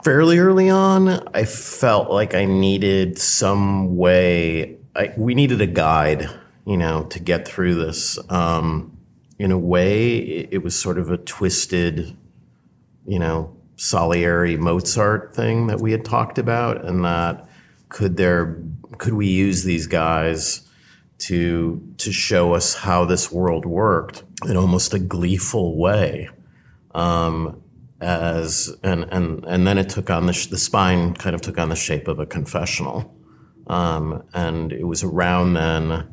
fairly 0.04 0.38
early 0.38 0.68
on 0.68 1.08
i 1.34 1.46
felt 1.46 2.10
like 2.10 2.34
i 2.34 2.44
needed 2.44 3.18
some 3.18 3.96
way 3.96 4.76
I, 4.94 5.14
we 5.16 5.34
needed 5.34 5.62
a 5.62 5.66
guide 5.66 6.28
you 6.66 6.76
know 6.76 7.04
to 7.04 7.18
get 7.18 7.48
through 7.48 7.74
this. 7.74 8.18
Um, 8.30 8.98
in 9.38 9.50
a 9.50 9.58
way 9.58 10.18
it, 10.18 10.48
it 10.52 10.58
was 10.62 10.78
sort 10.78 10.98
of 10.98 11.10
a 11.10 11.16
twisted 11.16 12.16
you 13.06 13.18
know 13.18 13.56
Salieri 13.76 14.56
Mozart 14.56 15.34
thing 15.34 15.66
that 15.66 15.80
we 15.80 15.92
had 15.92 16.04
talked 16.04 16.38
about, 16.38 16.84
and 16.84 17.04
that 17.04 17.48
could 17.88 18.16
there 18.16 18.62
could 18.98 19.14
we 19.14 19.28
use 19.28 19.64
these 19.64 19.86
guys 19.86 20.68
to 21.18 21.82
to 21.98 22.12
show 22.12 22.54
us 22.54 22.74
how 22.74 23.04
this 23.04 23.30
world 23.32 23.64
worked 23.64 24.22
in 24.46 24.56
almost 24.56 24.94
a 24.94 24.98
gleeful 24.98 25.76
way, 25.76 26.28
um, 26.94 27.62
as 28.00 28.76
and 28.82 29.04
and 29.10 29.44
and 29.46 29.66
then 29.66 29.78
it 29.78 29.88
took 29.88 30.10
on 30.10 30.26
the 30.26 30.48
the 30.50 30.58
spine 30.58 31.14
kind 31.14 31.34
of 31.34 31.40
took 31.40 31.58
on 31.58 31.68
the 31.68 31.76
shape 31.76 32.08
of 32.08 32.18
a 32.18 32.26
confessional, 32.26 33.14
um, 33.66 34.22
and 34.34 34.72
it 34.72 34.84
was 34.84 35.02
around 35.02 35.54
then 35.54 36.08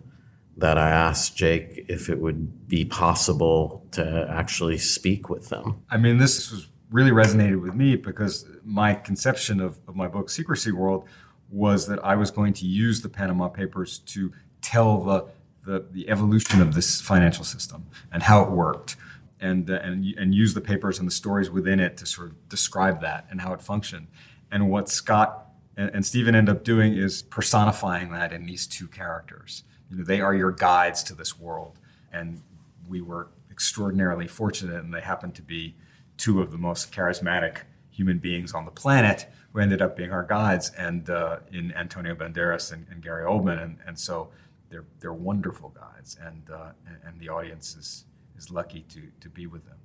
that 0.57 0.77
I 0.77 0.89
asked 0.89 1.35
Jake 1.35 1.85
if 1.87 2.09
it 2.09 2.19
would 2.19 2.67
be 2.67 2.85
possible 2.85 3.85
to 3.91 4.27
actually 4.29 4.77
speak 4.77 5.29
with 5.29 5.49
them. 5.49 5.81
I 5.89 5.97
mean, 5.97 6.17
this 6.17 6.51
was 6.51 6.67
really 6.91 7.11
resonated 7.11 7.61
with 7.61 7.73
me 7.73 7.95
because 7.95 8.45
my 8.63 8.93
conception 8.93 9.59
of, 9.59 9.79
of 9.87 9.95
my 9.95 10.07
book, 10.07 10.29
Secrecy 10.29 10.71
World, 10.71 11.07
was 11.49 11.87
that 11.87 12.03
I 12.03 12.15
was 12.15 12.31
going 12.31 12.53
to 12.53 12.65
use 12.65 13.01
the 13.01 13.09
Panama 13.09 13.47
Papers 13.47 13.99
to 13.99 14.31
tell 14.61 15.01
the, 15.01 15.25
the, 15.65 15.85
the 15.91 16.09
evolution 16.09 16.61
of 16.61 16.73
this 16.73 17.01
financial 17.01 17.43
system 17.43 17.85
and 18.11 18.21
how 18.21 18.43
it 18.43 18.51
worked. 18.51 18.97
And, 19.39 19.71
uh, 19.71 19.79
and, 19.81 20.05
and 20.19 20.35
use 20.35 20.53
the 20.53 20.61
papers 20.61 20.99
and 20.99 21.07
the 21.07 21.11
stories 21.11 21.49
within 21.49 21.79
it 21.79 21.97
to 21.97 22.05
sort 22.05 22.27
of 22.27 22.47
describe 22.47 23.01
that 23.01 23.25
and 23.31 23.41
how 23.41 23.53
it 23.53 23.61
functioned. 23.63 24.05
And 24.51 24.69
what 24.69 24.87
Scott 24.87 25.47
and, 25.77 25.89
and 25.95 26.05
Steven 26.05 26.35
end 26.35 26.47
up 26.47 26.63
doing 26.63 26.93
is 26.93 27.23
personifying 27.23 28.11
that 28.11 28.33
in 28.33 28.45
these 28.45 28.67
two 28.67 28.87
characters. 28.87 29.63
You 29.89 29.97
know, 29.97 30.03
they 30.03 30.21
are 30.21 30.35
your 30.35 30.51
guides 30.51 31.01
to 31.03 31.15
this 31.15 31.39
world. 31.39 31.79
And 32.13 32.39
we 32.87 33.01
were 33.01 33.29
extraordinarily 33.49 34.27
fortunate, 34.27 34.83
and 34.83 34.93
they 34.93 35.01
happened 35.01 35.33
to 35.35 35.41
be 35.41 35.75
two 36.21 36.39
of 36.39 36.51
the 36.51 36.57
most 36.57 36.91
charismatic 36.91 37.57
human 37.89 38.19
beings 38.19 38.53
on 38.53 38.63
the 38.63 38.71
planet 38.71 39.25
who 39.51 39.59
ended 39.59 39.81
up 39.81 39.97
being 39.97 40.11
our 40.11 40.23
guides, 40.23 40.71
and 40.77 41.09
uh, 41.09 41.37
in 41.51 41.73
Antonio 41.73 42.13
Banderas 42.15 42.71
and, 42.71 42.85
and 42.91 43.01
Gary 43.01 43.25
Oldman, 43.25 43.61
and, 43.61 43.77
and 43.87 43.99
so 43.99 44.29
they're 44.69 44.85
they're 44.99 45.13
wonderful 45.31 45.69
guides, 45.69 46.17
and 46.23 46.43
uh, 46.49 46.69
and 47.05 47.19
the 47.19 47.27
audience 47.27 47.75
is 47.75 48.05
is 48.37 48.51
lucky 48.51 48.85
to 48.93 49.01
to 49.19 49.29
be 49.29 49.47
with 49.47 49.65
them. 49.65 49.77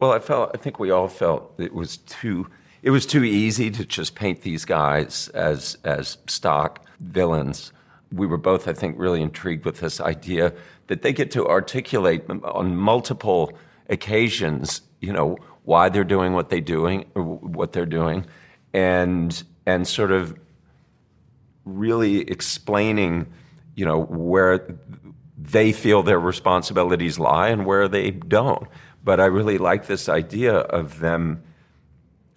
Well, 0.00 0.12
I 0.12 0.18
felt 0.18 0.50
I 0.54 0.58
think 0.58 0.78
we 0.78 0.90
all 0.90 1.06
felt 1.06 1.52
it 1.58 1.74
was 1.74 1.98
too 1.98 2.48
it 2.82 2.90
was 2.90 3.06
too 3.06 3.22
easy 3.22 3.70
to 3.70 3.84
just 3.84 4.14
paint 4.14 4.40
these 4.40 4.64
guys 4.64 5.28
as 5.28 5.76
as 5.84 6.16
stock 6.26 6.84
villains. 7.00 7.72
We 8.10 8.26
were 8.26 8.38
both, 8.38 8.68
I 8.68 8.72
think, 8.72 8.96
really 8.98 9.22
intrigued 9.22 9.64
with 9.64 9.80
this 9.80 10.00
idea 10.00 10.54
that 10.86 11.02
they 11.02 11.12
get 11.12 11.30
to 11.32 11.46
articulate 11.46 12.22
on 12.28 12.76
multiple 12.76 13.52
occasions, 13.88 14.82
you 15.00 15.12
know, 15.12 15.36
why 15.64 15.88
they're 15.88 16.04
doing 16.04 16.32
what 16.34 16.50
they 16.50 16.60
doing 16.60 17.02
what 17.14 17.72
they're 17.72 17.86
doing, 17.86 18.26
and 18.72 19.42
and 19.66 19.86
sort 19.88 20.12
of 20.12 20.38
really 21.64 22.20
explaining, 22.20 23.26
you 23.74 23.84
know, 23.84 24.02
where 24.02 24.78
they 25.38 25.72
feel 25.72 26.02
their 26.02 26.20
responsibilities 26.20 27.18
lie 27.18 27.48
and 27.48 27.66
where 27.66 27.88
they 27.88 28.10
don't. 28.10 28.68
But 29.02 29.20
I 29.20 29.26
really 29.26 29.58
like 29.58 29.86
this 29.86 30.08
idea 30.08 30.54
of 30.54 31.00
them. 31.00 31.42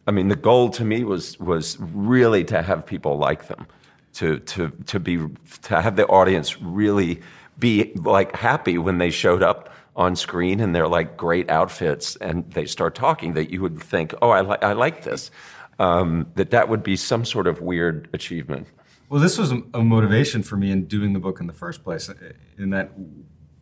I 0.07 0.11
mean, 0.11 0.29
the 0.29 0.35
goal 0.35 0.69
to 0.71 0.85
me 0.85 1.03
was 1.03 1.39
was 1.39 1.77
really 1.79 2.43
to 2.45 2.61
have 2.61 2.85
people 2.85 3.17
like 3.17 3.47
them, 3.47 3.67
to 4.13 4.39
to 4.39 4.69
to 4.85 4.99
be 4.99 5.17
to 5.63 5.81
have 5.81 5.95
the 5.95 6.07
audience 6.07 6.61
really 6.61 7.21
be 7.59 7.91
like 7.95 8.35
happy 8.35 8.77
when 8.77 8.99
they 8.99 9.09
showed 9.09 9.43
up 9.43 9.73
on 9.97 10.15
screen 10.15 10.59
and 10.59 10.73
they're 10.73 10.87
like 10.87 11.17
great 11.17 11.49
outfits 11.49 12.15
and 12.17 12.49
they 12.51 12.65
start 12.65 12.95
talking 12.95 13.33
that 13.33 13.49
you 13.49 13.61
would 13.61 13.81
think, 13.81 14.13
oh, 14.21 14.29
I, 14.29 14.41
li- 14.41 14.57
I 14.61 14.73
like 14.73 15.03
this. 15.03 15.31
Um, 15.79 16.31
that 16.35 16.51
that 16.51 16.69
would 16.69 16.81
be 16.81 16.95
some 16.95 17.25
sort 17.25 17.45
of 17.45 17.61
weird 17.61 18.09
achievement. 18.13 18.67
Well, 19.09 19.21
this 19.21 19.37
was 19.37 19.51
a, 19.51 19.83
motivation 19.83 20.41
for 20.41 20.57
me 20.57 20.71
in 20.71 20.85
doing 20.85 21.13
the 21.13 21.19
book 21.19 21.39
in 21.39 21.45
the 21.45 21.53
first 21.53 21.83
place. 21.83 22.09
In 22.57 22.71
that, 22.71 22.91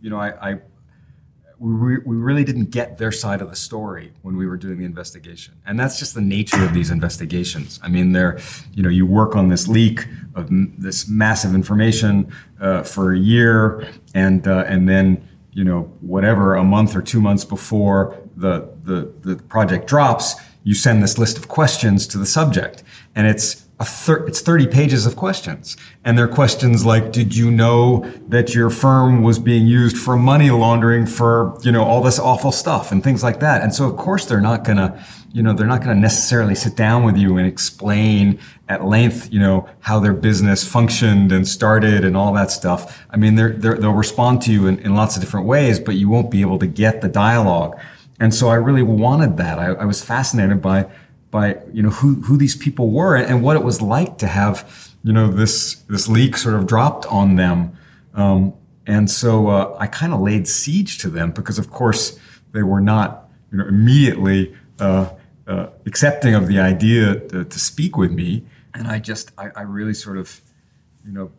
you 0.01 0.09
know, 0.09 0.17
I, 0.17 0.51
I 0.51 0.59
we, 1.59 1.97
we 1.99 2.15
really 2.15 2.43
didn't 2.43 2.71
get 2.71 2.97
their 2.97 3.11
side 3.11 3.41
of 3.41 3.49
the 3.49 3.55
story 3.55 4.11
when 4.21 4.37
we 4.37 4.47
were 4.47 4.57
doing 4.57 4.77
the 4.77 4.85
investigation, 4.85 5.55
and 5.65 5.79
that's 5.79 5.99
just 5.99 6.15
the 6.15 6.21
nature 6.21 6.63
of 6.63 6.73
these 6.73 6.89
investigations. 6.89 7.79
I 7.83 7.89
mean, 7.89 8.11
they're, 8.11 8.39
you 8.73 8.81
know, 8.81 8.89
you 8.89 9.05
work 9.05 9.35
on 9.35 9.49
this 9.49 9.67
leak 9.67 10.07
of 10.35 10.47
m- 10.47 10.73
this 10.77 11.07
massive 11.07 11.53
information 11.53 12.31
uh, 12.59 12.83
for 12.83 13.13
a 13.13 13.19
year, 13.19 13.87
and 14.13 14.47
uh, 14.47 14.65
and 14.67 14.87
then 14.89 15.27
you 15.55 15.63
know, 15.63 15.83
whatever, 16.01 16.55
a 16.55 16.63
month 16.63 16.95
or 16.95 17.01
two 17.01 17.21
months 17.21 17.45
before 17.45 18.21
the, 18.35 18.69
the, 18.83 19.11
the 19.21 19.41
project 19.43 19.87
drops, 19.87 20.35
you 20.63 20.75
send 20.75 21.01
this 21.01 21.17
list 21.17 21.37
of 21.37 21.47
questions 21.47 22.05
to 22.07 22.17
the 22.17 22.25
subject. 22.25 22.83
And 23.15 23.25
it's 23.25 23.64
thir- 23.83 24.25
it's 24.25 24.39
30 24.39 24.67
pages 24.67 25.05
of 25.05 25.17
questions. 25.17 25.75
And 26.05 26.17
they're 26.17 26.29
questions 26.29 26.85
like, 26.85 27.11
did 27.11 27.35
you 27.35 27.51
know 27.51 28.09
that 28.29 28.55
your 28.55 28.69
firm 28.69 29.21
was 29.21 29.37
being 29.37 29.67
used 29.67 29.97
for 29.97 30.15
money 30.15 30.49
laundering 30.49 31.05
for, 31.05 31.57
you 31.61 31.71
know, 31.71 31.83
all 31.83 32.01
this 32.01 32.17
awful 32.17 32.53
stuff 32.53 32.91
and 32.91 33.03
things 33.03 33.21
like 33.21 33.41
that. 33.41 33.61
And 33.61 33.73
so 33.73 33.85
of 33.85 33.97
course 33.97 34.25
they're 34.25 34.39
not 34.39 34.63
gonna, 34.63 35.03
you 35.33 35.43
know, 35.43 35.51
they're 35.51 35.67
not 35.67 35.81
gonna 35.81 35.95
necessarily 35.95 36.55
sit 36.55 36.77
down 36.77 37.03
with 37.03 37.17
you 37.17 37.37
and 37.37 37.45
explain 37.45 38.39
at 38.69 38.85
length, 38.85 39.33
you 39.33 39.39
know, 39.39 39.67
how 39.81 39.99
their 39.99 40.13
business 40.13 40.65
functioned 40.65 41.33
and 41.33 41.45
started 41.45 42.05
and 42.05 42.15
all 42.15 42.31
that 42.33 42.51
stuff. 42.51 43.05
I 43.09 43.17
mean, 43.17 43.35
they're, 43.35 43.51
they 43.51 43.85
will 43.85 43.93
respond 43.93 44.41
to 44.43 44.53
you 44.53 44.67
in, 44.67 44.79
in 44.79 44.95
lots 44.95 45.17
of 45.17 45.21
different 45.21 45.47
ways, 45.47 45.81
but 45.81 45.95
you 45.95 46.07
won't 46.07 46.31
be 46.31 46.39
able 46.39 46.59
to 46.59 46.67
get 46.67 47.01
the 47.01 47.09
dialogue. 47.09 47.77
And 48.21 48.33
so 48.33 48.47
I 48.47 48.55
really 48.55 48.83
wanted 48.83 49.35
that. 49.37 49.59
I, 49.59 49.73
I 49.73 49.85
was 49.85 50.01
fascinated 50.01 50.61
by 50.61 50.87
by 51.35 51.57
you 51.73 51.83
know 51.83 51.89
who 51.89 52.15
who 52.21 52.37
these 52.37 52.55
people 52.55 52.91
were 52.91 53.13
and 53.17 53.43
what 53.43 53.57
it 53.57 53.63
was 53.69 53.81
like 53.81 54.17
to 54.19 54.27
have 54.27 54.55
you 55.03 55.11
know 55.11 55.27
this 55.27 55.75
this 55.93 56.07
leak 56.07 56.37
sort 56.37 56.55
of 56.55 56.65
dropped 56.65 57.05
on 57.07 57.35
them. 57.35 57.77
Um, 58.13 58.53
and 58.87 59.11
so 59.11 59.49
uh, 59.49 59.77
I 59.77 59.87
kind 59.87 60.13
of 60.13 60.21
laid 60.21 60.47
siege 60.47 60.99
to 60.99 61.09
them 61.09 61.31
because, 61.31 61.59
of 61.59 61.69
course, 61.71 62.17
they 62.53 62.63
were 62.63 62.79
not 62.79 63.29
you 63.51 63.57
know 63.57 63.67
immediately 63.67 64.55
uh, 64.79 65.09
uh, 65.45 65.67
accepting 65.85 66.35
of 66.35 66.47
the 66.47 66.59
idea 66.59 67.19
to, 67.31 67.43
to, 67.43 67.59
speak 67.59 67.97
with 67.97 68.11
me. 68.11 68.45
And 68.73 68.87
I 68.87 68.99
just 68.99 69.31
I, 69.37 69.49
I 69.57 69.63
really 69.63 69.93
sort 69.93 70.17
of 70.17 70.41
you 71.05 71.11
know 71.11 71.31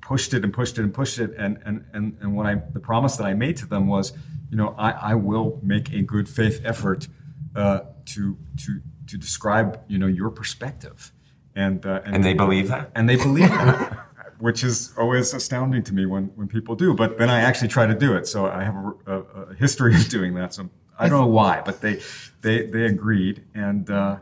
pushed 0.00 0.32
it 0.32 0.44
and 0.44 0.52
pushed 0.52 0.78
it 0.78 0.82
and 0.82 0.94
pushed 0.94 1.18
it. 1.18 1.34
And 1.36 1.58
and 1.66 1.84
and 1.92 2.16
and 2.22 2.34
what 2.34 2.46
I 2.46 2.54
the 2.72 2.80
promise 2.80 3.16
that 3.18 3.26
I 3.26 3.34
made 3.34 3.58
to 3.58 3.66
them 3.66 3.86
was, 3.86 4.14
you 4.50 4.56
know, 4.56 4.74
I, 4.78 5.12
I 5.12 5.14
will 5.14 5.60
make 5.62 5.92
a 5.92 6.00
good 6.00 6.26
faith 6.26 6.62
effort 6.64 7.06
uh, 7.54 7.80
to 8.06 8.36
to 8.64 8.80
to 9.10 9.18
describe 9.18 9.80
you 9.88 9.98
know 9.98 10.06
your 10.06 10.30
perspective 10.30 11.12
and 11.54 11.84
uh, 11.84 12.00
and, 12.04 12.16
and, 12.16 12.24
they 12.24 12.34
believe 12.34 12.68
that 12.68 12.90
and 12.94 13.08
they 13.08 13.16
believe 13.16 13.48
that 13.48 14.06
which 14.40 14.64
is 14.64 14.92
always 14.96 15.34
astounding 15.34 15.82
to 15.84 15.94
me 15.94 16.06
when, 16.06 16.24
when 16.34 16.48
people 16.48 16.74
do. 16.74 16.94
But 16.94 17.18
then 17.18 17.28
I 17.28 17.40
actually 17.40 17.68
try 17.68 17.86
to 17.86 17.94
do 17.94 18.16
it. 18.16 18.26
So 18.26 18.46
I 18.46 18.64
have 18.64 18.74
a, 18.74 18.94
a, 19.06 19.20
a 19.20 19.54
history 19.54 19.94
of 20.00 20.08
doing 20.08 20.34
that. 20.34 20.54
So 20.54 20.68
I 20.98 21.08
don't 21.08 21.20
know 21.20 21.26
why, 21.26 21.62
but 21.64 21.80
they 21.80 22.00
they 22.42 22.66
they 22.66 22.84
agreed, 22.84 23.44
and 23.54 23.88
uh, 23.88 24.18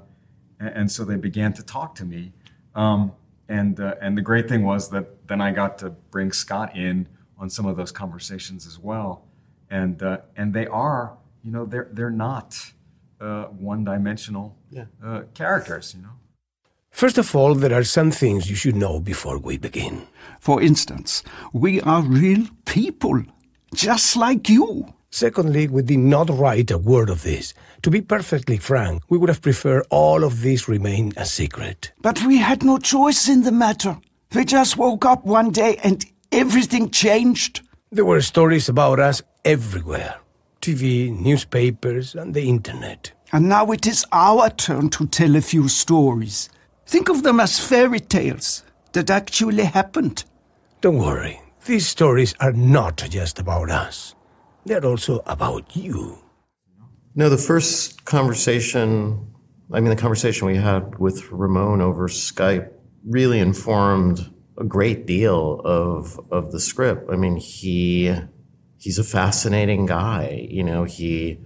and 0.61 0.91
so 0.91 1.05
they 1.05 1.17
began 1.17 1.53
to 1.55 1.63
talk 1.63 1.95
to 1.97 2.05
me. 2.05 2.33
Um, 2.75 3.13
and 3.49 3.81
uh, 3.81 3.95
and 4.01 4.17
the 4.17 4.23
great 4.23 4.49
thing 4.49 4.65
was 4.65 4.91
that 4.91 5.27
then 5.27 5.41
I 5.41 5.51
got 5.51 5.79
to 5.79 5.91
bring 5.91 6.31
Scott 6.31 6.77
in 6.77 7.09
on 7.37 7.51
some 7.51 7.67
of 7.67 7.77
those 7.77 7.91
conversations 7.91 8.67
as 8.67 8.79
well, 8.79 9.25
and 9.71 10.01
uh, 10.03 10.19
and 10.37 10.55
they 10.55 10.67
are 10.69 11.17
you 11.43 11.51
know 11.51 11.65
they're 11.65 11.89
they're 11.93 12.11
not 12.11 12.73
uh, 13.21 13.45
one 13.45 13.85
dimensional 13.85 14.57
Yeah. 14.71 14.87
uh, 15.05 15.23
characters, 15.35 15.95
you 15.95 16.03
know. 16.03 16.15
First 16.91 17.19
of 17.19 17.35
all, 17.37 17.55
there 17.55 17.75
are 17.79 17.85
some 17.85 18.11
things 18.11 18.49
you 18.51 18.57
should 18.57 18.77
know 18.77 18.99
before 19.01 19.39
we 19.39 19.59
begin. 19.59 20.07
For 20.41 20.61
instance, 20.63 21.23
we 21.53 21.81
are 21.83 22.03
real 22.03 22.47
people, 22.65 23.23
just 23.75 24.17
like 24.17 24.49
you. 24.49 24.87
Secondly, 25.11 25.69
we 25.69 25.83
did 25.83 25.99
not 26.01 26.29
write 26.29 26.71
a 26.71 26.79
word 26.79 27.09
of 27.11 27.23
this. 27.23 27.55
To 27.83 27.91
be 27.91 28.01
perfectly 28.03 28.59
frank, 28.59 29.03
we 29.09 29.17
would 29.19 29.29
have 29.31 29.43
preferred 29.43 29.87
all 29.91 30.25
of 30.25 30.43
this 30.43 30.69
remain 30.69 31.13
a 31.17 31.25
secret. 31.25 31.93
But 32.03 32.23
we 32.27 32.39
had 32.39 32.63
no 32.65 32.79
choice 32.79 33.29
in 33.29 33.43
the 33.43 33.53
matter. 33.53 33.97
We 34.35 34.45
just 34.45 34.77
woke 34.77 35.05
up 35.07 35.25
one 35.25 35.51
day 35.51 35.79
and 35.83 36.05
everything 36.33 36.91
changed. 36.91 37.63
There 37.91 38.05
were 38.05 38.21
stories 38.21 38.69
about 38.69 39.01
us 39.01 39.23
everywhere 39.45 40.17
TV, 40.61 41.17
newspapers, 41.19 42.15
and 42.15 42.35
the 42.35 42.49
internet. 42.49 43.13
And 43.33 43.49
now 43.49 43.71
it 43.73 43.87
is 43.87 44.07
our 44.13 44.51
turn 44.51 44.89
to 44.91 45.07
tell 45.07 45.37
a 45.37 45.41
few 45.41 45.69
stories. 45.69 46.49
Think 46.87 47.09
of 47.09 47.23
them 47.23 47.41
as 47.41 47.59
fairy 47.59 48.01
tales 48.01 48.63
that 48.93 49.11
actually 49.11 49.65
happened. 49.65 50.25
Don't 50.81 50.99
worry, 50.99 51.41
these 51.67 51.87
stories 51.87 52.35
are 52.41 52.53
not 52.53 52.97
just 53.11 53.39
about 53.39 53.71
us, 53.71 54.15
they're 54.65 54.87
also 54.87 55.21
about 55.27 55.77
you. 55.77 56.19
No, 57.15 57.29
the 57.29 57.37
first 57.37 58.05
conversation, 58.05 59.35
I 59.73 59.81
mean, 59.81 59.91
the 59.91 59.97
conversation 59.97 60.47
we 60.47 60.57
had 60.57 60.99
with 60.99 61.31
Ramon 61.31 61.81
over 61.81 62.09
Skype 62.09 62.71
really 63.05 63.41
informed 63.41 64.33
a 64.57 64.65
great 64.65 65.07
deal 65.07 65.61
of, 65.65 66.19
of 66.31 66.53
the 66.53 66.61
script. 66.61 67.11
I 67.11 67.17
mean, 67.17 67.37
he, 67.37 68.15
he's 68.79 68.99
a 68.99 69.05
fascinating 69.05 69.87
guy. 69.87 70.47
You 70.51 70.65
know, 70.65 70.85
he, 70.85 71.39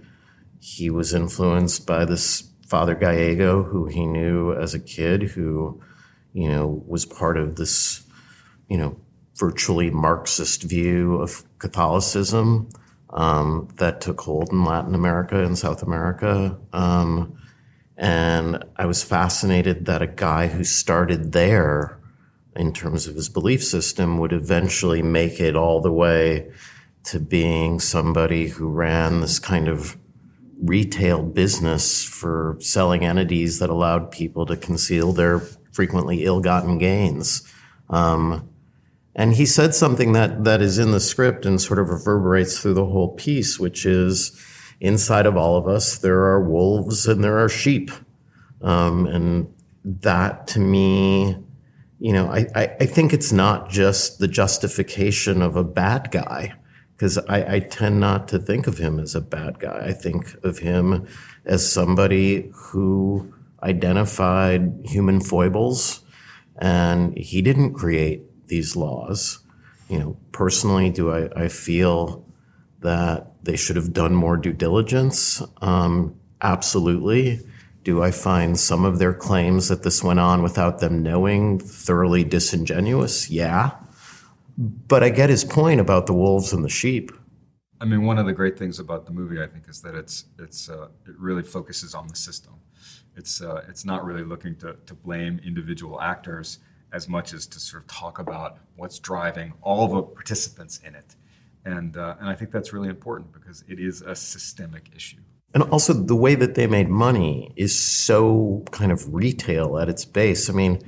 he 0.59 0.89
was 0.89 1.13
influenced 1.13 1.85
by 1.85 2.05
this 2.05 2.49
Father 2.67 2.95
Gallego, 2.95 3.63
who 3.63 3.87
he 3.87 4.05
knew 4.05 4.53
as 4.53 4.73
a 4.73 4.79
kid, 4.79 5.23
who, 5.23 5.81
you 6.31 6.49
know, 6.49 6.83
was 6.87 7.05
part 7.05 7.37
of 7.37 7.55
this, 7.55 8.03
you 8.69 8.77
know, 8.77 8.97
virtually 9.35 9.89
Marxist 9.89 10.63
view 10.63 11.15
of 11.15 11.43
Catholicism 11.59 12.69
um, 13.09 13.67
that 13.77 14.01
took 14.01 14.21
hold 14.21 14.51
in 14.51 14.63
Latin 14.63 14.95
America 14.95 15.43
and 15.43 15.57
South 15.57 15.83
America. 15.83 16.57
Um, 16.71 17.37
and 17.97 18.63
I 18.75 18.85
was 18.85 19.03
fascinated 19.03 19.85
that 19.85 20.01
a 20.01 20.07
guy 20.07 20.47
who 20.47 20.63
started 20.63 21.31
there 21.31 21.99
in 22.55 22.73
terms 22.73 23.07
of 23.07 23.15
his 23.15 23.29
belief 23.29 23.63
system 23.63 24.17
would 24.17 24.33
eventually 24.33 25.01
make 25.01 25.39
it 25.39 25.55
all 25.55 25.81
the 25.81 25.91
way 25.91 26.51
to 27.03 27.19
being 27.19 27.79
somebody 27.79 28.47
who 28.47 28.69
ran 28.69 29.21
this 29.21 29.39
kind 29.39 29.67
of 29.67 29.97
retail 30.61 31.21
business 31.21 32.03
for 32.03 32.57
selling 32.59 33.03
entities 33.03 33.59
that 33.59 33.69
allowed 33.69 34.11
people 34.11 34.45
to 34.45 34.55
conceal 34.55 35.11
their 35.11 35.39
frequently 35.71 36.23
ill-gotten 36.23 36.77
gains. 36.77 37.43
Um, 37.89 38.47
and 39.15 39.33
he 39.33 39.45
said 39.45 39.75
something 39.75 40.13
that 40.13 40.43
that 40.45 40.61
is 40.61 40.79
in 40.79 40.91
the 40.91 40.99
script 40.99 41.45
and 41.45 41.61
sort 41.61 41.79
of 41.79 41.89
reverberates 41.89 42.59
through 42.59 42.75
the 42.75 42.85
whole 42.85 43.09
piece, 43.09 43.59
which 43.59 43.85
is 43.85 44.39
inside 44.79 45.25
of 45.25 45.37
all 45.37 45.57
of 45.57 45.67
us 45.67 45.97
there 45.97 46.23
are 46.23 46.41
wolves 46.41 47.07
and 47.07 47.23
there 47.23 47.37
are 47.37 47.49
sheep, 47.49 47.91
um, 48.61 49.05
and 49.05 49.53
that 49.83 50.47
to 50.47 50.59
me, 50.59 51.37
you 51.99 52.13
know, 52.13 52.27
I, 52.27 52.47
I, 52.55 52.75
I 52.79 52.85
think 52.85 53.13
it's 53.13 53.31
not 53.31 53.69
just 53.69 54.19
the 54.19 54.27
justification 54.27 55.41
of 55.41 55.55
a 55.55 55.63
bad 55.63 56.09
guy 56.11 56.55
because 57.03 57.17
I, 57.17 57.55
I 57.55 57.59
tend 57.59 57.99
not 57.99 58.29
to 58.29 58.39
think 58.39 58.65
of 58.65 58.77
him 58.77 58.97
as 58.97 59.13
a 59.13 59.19
bad 59.19 59.59
guy. 59.59 59.87
I 59.87 59.91
think 59.91 60.41
of 60.41 60.59
him 60.59 61.05
as 61.43 61.69
somebody 61.69 62.49
who 62.53 63.33
identified 63.61 64.71
human 64.85 65.19
foibles, 65.19 65.99
and 66.59 67.17
he 67.17 67.41
didn't 67.41 67.73
create 67.73 68.47
these 68.47 68.77
laws. 68.77 69.39
You 69.89 69.99
know, 69.99 70.17
personally, 70.31 70.91
do 70.91 71.11
I, 71.11 71.29
I 71.35 71.47
feel 71.49 72.25
that 72.79 73.33
they 73.43 73.57
should 73.57 73.75
have 73.75 73.91
done 73.91 74.15
more 74.15 74.37
due 74.37 74.53
diligence? 74.53 75.41
Um, 75.61 76.17
absolutely. 76.41 77.41
Do 77.83 78.01
I 78.01 78.11
find 78.11 78.57
some 78.57 78.85
of 78.85 78.99
their 78.99 79.13
claims 79.13 79.67
that 79.67 79.83
this 79.83 80.01
went 80.01 80.21
on 80.21 80.41
without 80.41 80.79
them 80.79 81.03
knowing 81.03 81.59
thoroughly 81.59 82.23
disingenuous? 82.23 83.29
Yeah. 83.29 83.71
But 84.57 85.03
I 85.03 85.09
get 85.09 85.29
his 85.29 85.43
point 85.43 85.79
about 85.79 86.05
the 86.05 86.13
wolves 86.13 86.53
and 86.53 86.63
the 86.63 86.69
sheep. 86.69 87.11
I 87.81 87.85
mean, 87.85 88.03
one 88.03 88.17
of 88.17 88.25
the 88.25 88.33
great 88.33 88.57
things 88.57 88.79
about 88.79 89.05
the 89.05 89.11
movie, 89.11 89.41
I 89.41 89.47
think, 89.47 89.67
is 89.67 89.81
that 89.81 89.95
it's 89.95 90.25
it's 90.39 90.69
uh, 90.69 90.87
it 91.05 91.17
really 91.17 91.43
focuses 91.43 91.93
on 91.93 92.07
the 92.07 92.15
system. 92.15 92.53
It's 93.15 93.41
uh, 93.41 93.63
it's 93.67 93.83
not 93.83 94.05
really 94.05 94.23
looking 94.23 94.55
to, 94.57 94.77
to 94.85 94.93
blame 94.93 95.41
individual 95.43 95.99
actors 95.99 96.59
as 96.93 97.09
much 97.09 97.33
as 97.33 97.47
to 97.47 97.59
sort 97.59 97.83
of 97.83 97.87
talk 97.87 98.19
about 98.19 98.59
what's 98.75 98.99
driving 98.99 99.53
all 99.61 99.87
the 99.87 100.01
participants 100.01 100.79
in 100.85 100.95
it, 100.95 101.15
and 101.65 101.97
uh, 101.97 102.15
and 102.19 102.29
I 102.29 102.35
think 102.35 102.51
that's 102.51 102.71
really 102.71 102.89
important 102.89 103.33
because 103.33 103.63
it 103.67 103.79
is 103.79 104.01
a 104.01 104.15
systemic 104.15 104.89
issue. 104.95 105.17
And 105.53 105.63
also, 105.63 105.93
the 105.93 106.15
way 106.15 106.35
that 106.35 106.55
they 106.55 106.67
made 106.67 106.89
money 106.89 107.51
is 107.55 107.77
so 107.77 108.63
kind 108.71 108.91
of 108.91 109.13
retail 109.13 109.77
at 109.77 109.89
its 109.89 110.05
base. 110.05 110.49
I 110.49 110.53
mean, 110.53 110.79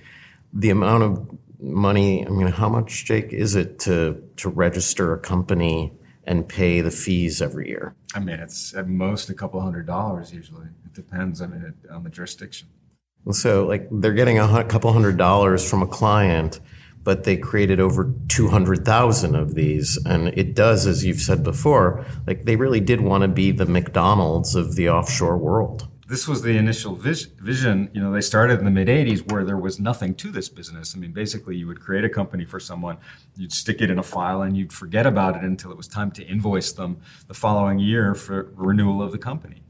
the 0.54 0.69
amount 0.69 1.04
of 1.04 1.38
money, 1.59 2.25
I 2.25 2.29
mean, 2.29 2.47
how 2.47 2.69
much, 2.69 3.05
Jake, 3.05 3.33
is 3.33 3.55
it 3.55 3.79
to, 3.79 4.21
to 4.37 4.49
register 4.49 5.13
a 5.13 5.19
company 5.19 5.93
and 6.23 6.47
pay 6.47 6.81
the 6.81 6.91
fees 6.91 7.41
every 7.41 7.69
year? 7.69 7.95
I 8.13 8.19
mean, 8.19 8.39
it's 8.39 8.73
at 8.75 8.87
most 8.87 9.29
a 9.29 9.33
couple 9.33 9.61
hundred 9.61 9.85
dollars 9.85 10.33
usually. 10.33 10.67
It 10.85 10.93
depends 10.93 11.41
on 11.41 11.53
it, 11.53 11.91
on 11.91 12.03
the 12.03 12.09
jurisdiction. 12.09 12.67
And 13.25 13.35
so, 13.35 13.65
like, 13.65 13.87
they're 13.91 14.13
getting 14.13 14.39
a 14.39 14.63
couple 14.63 14.91
hundred 14.93 15.17
dollars 15.17 15.67
from 15.67 15.81
a 15.81 15.87
client, 15.87 16.59
but 17.03 17.23
they 17.23 17.37
created 17.37 17.79
over 17.79 18.13
200,000 18.27 19.35
of 19.35 19.55
these. 19.55 19.97
And 20.05 20.27
it 20.29 20.55
does, 20.55 20.85
as 20.85 21.03
you've 21.03 21.21
said 21.21 21.43
before, 21.43 22.05
like, 22.27 22.45
they 22.45 22.55
really 22.55 22.79
did 22.79 23.01
want 23.01 23.23
to 23.23 23.27
be 23.27 23.51
the 23.51 23.65
McDonald's 23.65 24.55
of 24.55 24.75
the 24.75 24.89
offshore 24.89 25.37
world. 25.37 25.87
This 26.15 26.30
was 26.30 26.41
the 26.41 26.58
initial 26.58 26.95
vis- 26.95 27.25
vision. 27.25 27.89
You 27.91 28.01
know, 28.01 28.10
they 28.10 28.21
started 28.21 28.60
in 28.60 28.63
the 28.63 28.71
mid 28.71 28.88
80s 28.88 29.30
where 29.30 29.43
there 29.43 29.58
was 29.58 29.82
nothing 29.82 30.15
to 30.15 30.32
this 30.32 30.47
business. 30.47 30.95
I 30.95 30.97
mean, 30.97 31.12
basically, 31.12 31.58
you 31.58 31.67
would 31.67 31.82
create 31.82 32.06
a 32.06 32.10
company 32.10 32.45
for 32.45 32.58
someone, 32.58 32.95
you'd 33.36 33.51
stick 33.51 33.82
it 33.82 33.89
in 33.89 33.99
a 33.99 34.04
file, 34.04 34.43
and 34.43 34.56
you'd 34.56 34.71
forget 34.71 35.06
about 35.06 35.36
it 35.36 35.43
until 35.43 35.71
it 35.71 35.78
was 35.78 35.89
time 35.89 36.12
to 36.12 36.23
invoice 36.25 36.71
them 36.71 37.01
the 37.28 37.34
following 37.34 37.80
year 37.80 38.15
for 38.15 38.54
renewal 38.56 39.01
of 39.01 39.12
the 39.12 39.17
company. 39.17 39.62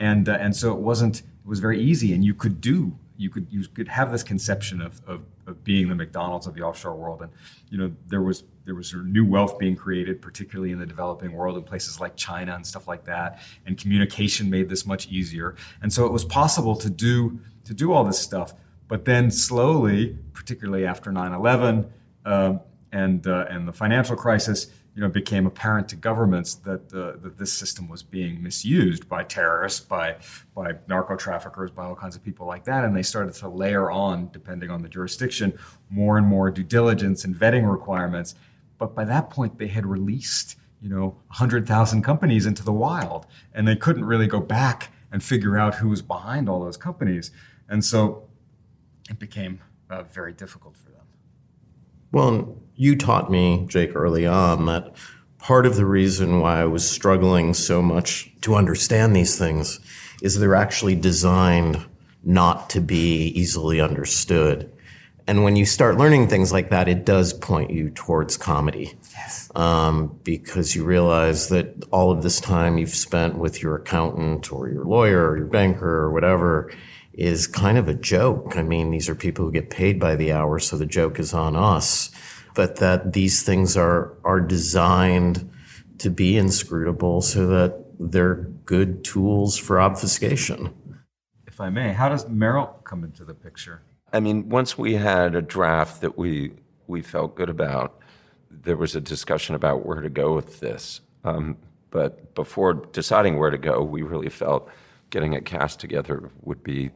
And, 0.00 0.28
uh, 0.28 0.38
and 0.40 0.56
so 0.56 0.72
it 0.72 0.80
wasn't, 0.80 1.20
it 1.20 1.46
was 1.46 1.60
very 1.60 1.80
easy, 1.80 2.14
and 2.14 2.24
you 2.24 2.34
could 2.34 2.60
do, 2.60 2.98
you 3.16 3.30
could, 3.30 3.46
you 3.48 3.62
could 3.68 3.86
have 3.86 4.10
this 4.10 4.24
conception 4.24 4.80
of, 4.80 5.00
of, 5.06 5.20
of 5.46 5.62
being 5.62 5.88
the 5.88 5.94
McDonald's 5.94 6.48
of 6.48 6.54
the 6.54 6.62
offshore 6.62 6.96
world. 6.96 7.22
And, 7.22 7.30
you 7.70 7.78
know, 7.78 7.92
there 8.08 8.22
was, 8.22 8.42
there 8.64 8.74
was 8.74 8.94
new 8.94 9.24
wealth 9.24 9.58
being 9.58 9.76
created, 9.76 10.22
particularly 10.22 10.72
in 10.72 10.78
the 10.78 10.86
developing 10.86 11.32
world 11.32 11.56
in 11.56 11.62
places 11.62 12.00
like 12.00 12.16
China 12.16 12.54
and 12.54 12.66
stuff 12.66 12.86
like 12.86 13.04
that. 13.04 13.40
And 13.66 13.76
communication 13.76 14.48
made 14.48 14.68
this 14.68 14.86
much 14.86 15.08
easier. 15.08 15.56
And 15.82 15.92
so 15.92 16.06
it 16.06 16.12
was 16.12 16.24
possible 16.24 16.76
to 16.76 16.90
do 16.90 17.40
to 17.64 17.74
do 17.74 17.92
all 17.92 18.04
this 18.04 18.18
stuff. 18.18 18.54
But 18.88 19.04
then 19.04 19.30
slowly, 19.30 20.16
particularly 20.32 20.86
after 20.86 21.10
9/11 21.10 21.88
um, 22.24 22.60
and 22.92 23.26
uh, 23.26 23.46
and 23.48 23.66
the 23.66 23.72
financial 23.72 24.16
crisis, 24.16 24.68
you 24.94 25.00
know, 25.00 25.06
it 25.06 25.12
became 25.14 25.46
apparent 25.46 25.88
to 25.88 25.96
governments 25.96 26.56
that 26.56 26.92
uh, 26.92 27.18
that 27.22 27.38
this 27.38 27.52
system 27.52 27.88
was 27.88 28.02
being 28.02 28.42
misused 28.42 29.08
by 29.08 29.24
terrorists, 29.24 29.80
by 29.80 30.16
by 30.54 30.74
narco 30.88 31.16
traffickers, 31.16 31.70
by 31.70 31.84
all 31.84 31.94
kinds 31.94 32.14
of 32.14 32.22
people 32.22 32.46
like 32.46 32.64
that, 32.64 32.84
and 32.84 32.94
they 32.94 33.02
started 33.02 33.32
to 33.34 33.48
layer 33.48 33.90
on, 33.90 34.28
depending 34.32 34.70
on 34.70 34.82
the 34.82 34.88
jurisdiction, 34.88 35.58
more 35.88 36.18
and 36.18 36.26
more 36.26 36.50
due 36.50 36.62
diligence 36.62 37.24
and 37.24 37.34
vetting 37.34 37.70
requirements. 37.70 38.34
But 38.82 38.96
by 38.96 39.04
that 39.04 39.30
point, 39.30 39.58
they 39.58 39.68
had 39.68 39.86
released, 39.86 40.56
you 40.80 40.88
know, 40.88 41.10
100,000 41.28 42.02
companies 42.02 42.46
into 42.46 42.64
the 42.64 42.72
wild, 42.72 43.26
and 43.54 43.68
they 43.68 43.76
couldn't 43.76 44.04
really 44.04 44.26
go 44.26 44.40
back 44.40 44.90
and 45.12 45.22
figure 45.22 45.56
out 45.56 45.76
who 45.76 45.88
was 45.88 46.02
behind 46.02 46.48
all 46.48 46.58
those 46.64 46.76
companies. 46.76 47.30
And 47.68 47.84
so 47.84 48.24
it 49.08 49.20
became 49.20 49.60
uh, 49.88 50.02
very 50.02 50.32
difficult 50.32 50.76
for 50.76 50.90
them. 50.90 51.04
Well, 52.10 52.56
you 52.74 52.96
taught 52.96 53.30
me, 53.30 53.66
Jake, 53.68 53.94
early 53.94 54.26
on 54.26 54.66
that 54.66 54.96
part 55.38 55.64
of 55.64 55.76
the 55.76 55.86
reason 55.86 56.40
why 56.40 56.60
I 56.60 56.64
was 56.64 56.90
struggling 56.90 57.54
so 57.54 57.82
much 57.82 58.32
to 58.40 58.56
understand 58.56 59.14
these 59.14 59.38
things 59.38 59.78
is 60.22 60.40
they're 60.40 60.56
actually 60.56 60.96
designed 60.96 61.86
not 62.24 62.68
to 62.70 62.80
be 62.80 63.26
easily 63.28 63.80
understood. 63.80 64.71
And 65.26 65.44
when 65.44 65.56
you 65.56 65.64
start 65.64 65.98
learning 65.98 66.28
things 66.28 66.52
like 66.52 66.70
that, 66.70 66.88
it 66.88 67.04
does 67.04 67.32
point 67.32 67.70
you 67.70 67.90
towards 67.90 68.36
comedy. 68.36 68.94
Yes. 69.12 69.50
Um, 69.54 70.18
because 70.24 70.74
you 70.74 70.84
realize 70.84 71.48
that 71.48 71.84
all 71.90 72.10
of 72.10 72.22
this 72.22 72.40
time 72.40 72.78
you've 72.78 72.90
spent 72.90 73.38
with 73.38 73.62
your 73.62 73.76
accountant 73.76 74.52
or 74.52 74.68
your 74.68 74.84
lawyer 74.84 75.30
or 75.30 75.36
your 75.36 75.46
banker 75.46 75.88
or 75.88 76.12
whatever 76.12 76.72
is 77.12 77.46
kind 77.46 77.78
of 77.78 77.88
a 77.88 77.94
joke. 77.94 78.56
I 78.56 78.62
mean, 78.62 78.90
these 78.90 79.08
are 79.08 79.14
people 79.14 79.44
who 79.44 79.52
get 79.52 79.70
paid 79.70 80.00
by 80.00 80.16
the 80.16 80.32
hour, 80.32 80.58
so 80.58 80.76
the 80.76 80.86
joke 80.86 81.18
is 81.18 81.34
on 81.34 81.54
us. 81.54 82.10
But 82.54 82.76
that 82.76 83.12
these 83.12 83.42
things 83.42 83.76
are 83.76 84.14
are 84.24 84.40
designed 84.40 85.50
to 85.98 86.10
be 86.10 86.36
inscrutable 86.36 87.22
so 87.22 87.46
that 87.46 87.84
they're 87.98 88.34
good 88.64 89.04
tools 89.04 89.56
for 89.56 89.80
obfuscation. 89.80 90.74
If 91.46 91.60
I 91.60 91.70
may, 91.70 91.92
how 91.92 92.08
does 92.08 92.24
Meryl 92.26 92.82
come 92.84 93.04
into 93.04 93.24
the 93.24 93.34
picture? 93.34 93.82
I 94.12 94.20
mean, 94.20 94.48
once 94.48 94.76
we 94.76 94.94
had 94.94 95.34
a 95.34 95.42
draft 95.42 96.00
that 96.02 96.18
we 96.18 96.52
we 96.86 97.00
felt 97.00 97.34
good 97.34 97.48
about, 97.48 98.00
there 98.50 98.76
was 98.76 98.94
a 98.94 99.00
discussion 99.00 99.54
about 99.54 99.86
where 99.86 100.00
to 100.00 100.10
go 100.10 100.34
with 100.34 100.60
this. 100.60 101.00
Um, 101.24 101.56
but 101.90 102.34
before 102.34 102.74
deciding 102.74 103.38
where 103.38 103.50
to 103.50 103.58
go, 103.58 103.82
we 103.82 104.02
really 104.02 104.28
felt 104.28 104.68
getting 105.10 105.34
a 105.34 105.40
cast 105.40 105.80
together 105.80 106.30
would 106.42 106.62
be 106.62 106.90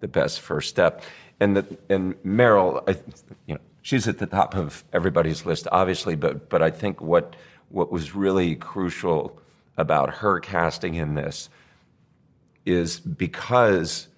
the 0.00 0.08
best 0.08 0.40
first 0.40 0.68
step. 0.68 1.02
And 1.40 1.56
the, 1.56 1.78
and 1.88 2.14
Meryl, 2.22 2.82
I, 2.88 2.98
you 3.46 3.54
know, 3.54 3.60
she's 3.82 4.08
at 4.08 4.18
the 4.18 4.26
top 4.26 4.56
of 4.56 4.84
everybody's 4.92 5.46
list, 5.46 5.68
obviously. 5.72 6.16
But 6.16 6.48
but 6.48 6.62
I 6.62 6.70
think 6.70 7.00
what 7.00 7.36
what 7.68 7.92
was 7.92 8.14
really 8.14 8.56
crucial 8.56 9.40
about 9.76 10.14
her 10.16 10.40
casting 10.40 10.94
in 10.94 11.14
this 11.14 11.48
is 12.66 13.00
because 13.00 14.08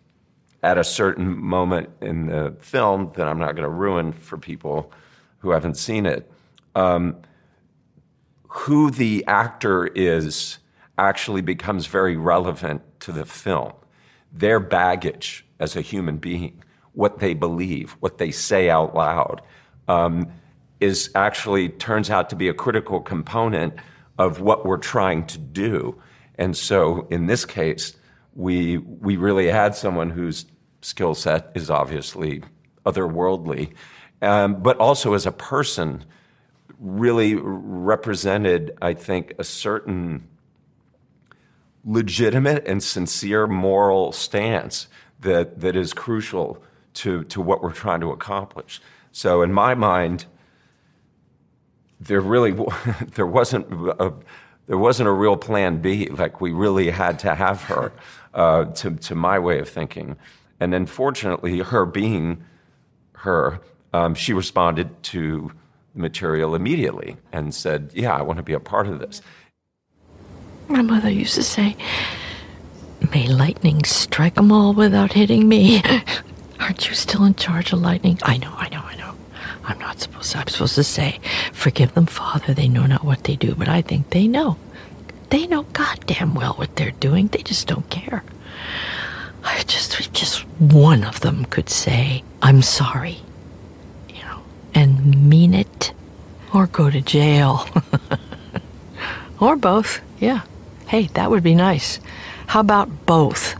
at 0.62 0.78
a 0.78 0.84
certain 0.84 1.38
moment 1.38 1.90
in 2.00 2.26
the 2.26 2.54
film 2.60 3.12
that 3.16 3.26
I'm 3.26 3.38
not 3.38 3.52
going 3.56 3.64
to 3.64 3.68
ruin 3.68 4.12
for 4.12 4.36
people 4.36 4.92
who 5.38 5.50
haven't 5.50 5.76
seen 5.76 6.06
it, 6.06 6.30
um, 6.74 7.16
who 8.48 8.90
the 8.90 9.24
actor 9.26 9.86
is 9.86 10.58
actually 10.98 11.40
becomes 11.40 11.86
very 11.86 12.16
relevant 12.16 12.82
to 13.00 13.12
the 13.12 13.24
film. 13.24 13.72
Their 14.32 14.60
baggage 14.60 15.46
as 15.58 15.76
a 15.76 15.80
human 15.80 16.18
being, 16.18 16.62
what 16.92 17.20
they 17.20 17.32
believe, 17.32 17.92
what 18.00 18.18
they 18.18 18.30
say 18.30 18.68
out 18.68 18.94
loud, 18.94 19.40
um, 19.88 20.30
is 20.78 21.10
actually 21.14 21.68
turns 21.68 22.10
out 22.10 22.28
to 22.30 22.36
be 22.36 22.48
a 22.48 22.54
critical 22.54 23.00
component 23.00 23.74
of 24.18 24.40
what 24.40 24.66
we're 24.66 24.76
trying 24.76 25.26
to 25.26 25.38
do. 25.38 26.00
And 26.36 26.56
so 26.56 27.06
in 27.10 27.26
this 27.26 27.44
case, 27.44 27.96
we 28.40 28.78
we 28.78 29.16
really 29.16 29.48
had 29.48 29.74
someone 29.74 30.10
whose 30.10 30.46
skill 30.80 31.14
set 31.14 31.52
is 31.54 31.70
obviously 31.70 32.42
otherworldly, 32.86 33.72
um, 34.22 34.62
but 34.62 34.78
also 34.78 35.12
as 35.12 35.26
a 35.26 35.32
person, 35.32 36.04
really 36.78 37.34
represented, 37.34 38.76
I 38.80 38.94
think, 38.94 39.34
a 39.38 39.44
certain 39.44 40.26
legitimate 41.84 42.66
and 42.66 42.82
sincere 42.82 43.46
moral 43.46 44.12
stance 44.12 44.88
that 45.20 45.60
that 45.60 45.76
is 45.76 45.92
crucial 45.92 46.62
to 46.94 47.24
to 47.24 47.42
what 47.42 47.62
we're 47.62 47.72
trying 47.72 48.00
to 48.00 48.10
accomplish. 48.10 48.80
So, 49.12 49.42
in 49.42 49.52
my 49.52 49.74
mind, 49.74 50.24
there 52.00 52.22
really 52.22 52.52
there 53.14 53.26
wasn't 53.26 53.66
a, 54.00 54.14
there 54.66 54.78
wasn't 54.78 55.08
a 55.08 55.12
real 55.12 55.36
plan 55.36 55.82
B. 55.82 56.06
Like 56.06 56.40
we 56.40 56.52
really 56.52 56.90
had 56.90 57.18
to 57.18 57.34
have 57.34 57.64
her, 57.64 57.92
uh, 58.34 58.64
to 58.66 58.90
to 58.92 59.14
my 59.14 59.38
way 59.38 59.58
of 59.58 59.68
thinking. 59.68 60.16
And 60.60 60.72
then, 60.72 60.86
fortunately, 60.86 61.58
her 61.72 61.86
being 61.86 62.44
her, 63.16 63.60
um, 63.92 64.14
she 64.14 64.32
responded 64.32 65.02
to 65.04 65.52
the 65.94 66.00
material 66.00 66.54
immediately 66.54 67.16
and 67.32 67.54
said, 67.54 67.90
"Yeah, 67.94 68.14
I 68.14 68.22
want 68.22 68.38
to 68.38 68.42
be 68.42 68.52
a 68.52 68.60
part 68.60 68.86
of 68.86 68.98
this." 68.98 69.22
My 70.68 70.82
mother 70.82 71.10
used 71.10 71.34
to 71.34 71.42
say, 71.42 71.76
"May 73.12 73.26
lightning 73.26 73.84
strike 73.84 74.34
them 74.34 74.52
all 74.52 74.72
without 74.72 75.12
hitting 75.12 75.48
me." 75.48 75.82
Aren't 76.60 76.88
you 76.88 76.94
still 76.94 77.24
in 77.24 77.34
charge 77.34 77.72
of 77.72 77.80
lightning? 77.80 78.18
I 78.22 78.36
know, 78.36 78.52
I 78.54 78.68
know, 78.68 78.82
I 78.84 78.94
know. 78.96 79.14
I'm 79.64 79.78
not 79.78 79.98
supposed 79.98 80.32
to. 80.32 80.38
I'm 80.38 80.46
supposed 80.48 80.74
to 80.74 80.84
say, 80.84 81.20
"Forgive 81.52 81.94
them, 81.94 82.06
Father. 82.06 82.54
They 82.54 82.68
know 82.68 82.86
not 82.86 83.04
what 83.04 83.24
they 83.24 83.36
do." 83.36 83.54
But 83.54 83.68
I 83.68 83.82
think 83.82 84.10
they 84.10 84.26
know. 84.28 84.56
They 85.30 85.46
know 85.46 85.62
goddamn 85.72 86.34
well 86.34 86.54
what 86.54 86.76
they're 86.76 86.90
doing. 86.90 87.28
They 87.28 87.42
just 87.42 87.66
don't 87.66 87.88
care. 87.88 88.22
I 89.44 89.62
just, 89.62 90.12
just 90.12 90.40
one 90.58 91.04
of 91.04 91.20
them 91.20 91.44
could 91.46 91.68
say, 91.68 92.22
"I'm 92.42 92.62
sorry," 92.62 93.18
you 94.08 94.22
know, 94.22 94.42
and 94.74 95.28
mean 95.28 95.54
it, 95.54 95.92
or 96.52 96.66
go 96.66 96.90
to 96.90 97.00
jail, 97.00 97.66
or 99.40 99.56
both. 99.56 100.00
Yeah. 100.18 100.42
Hey, 100.88 101.06
that 101.14 101.30
would 101.30 101.42
be 101.42 101.54
nice. 101.54 102.00
How 102.48 102.60
about 102.60 103.06
both? 103.06 103.54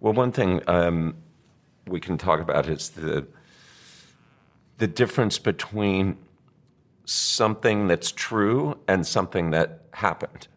Well, 0.00 0.12
one 0.12 0.32
thing 0.32 0.60
um, 0.66 1.14
we 1.86 1.98
can 1.98 2.18
talk 2.18 2.40
about 2.40 2.68
is 2.68 2.90
the 2.90 3.26
the 4.78 4.86
difference 4.86 5.38
between 5.38 6.16
something 7.04 7.88
that's 7.88 8.12
true 8.12 8.76
and 8.86 9.06
something 9.06 9.50
that 9.50 9.80
happened. 9.92 10.48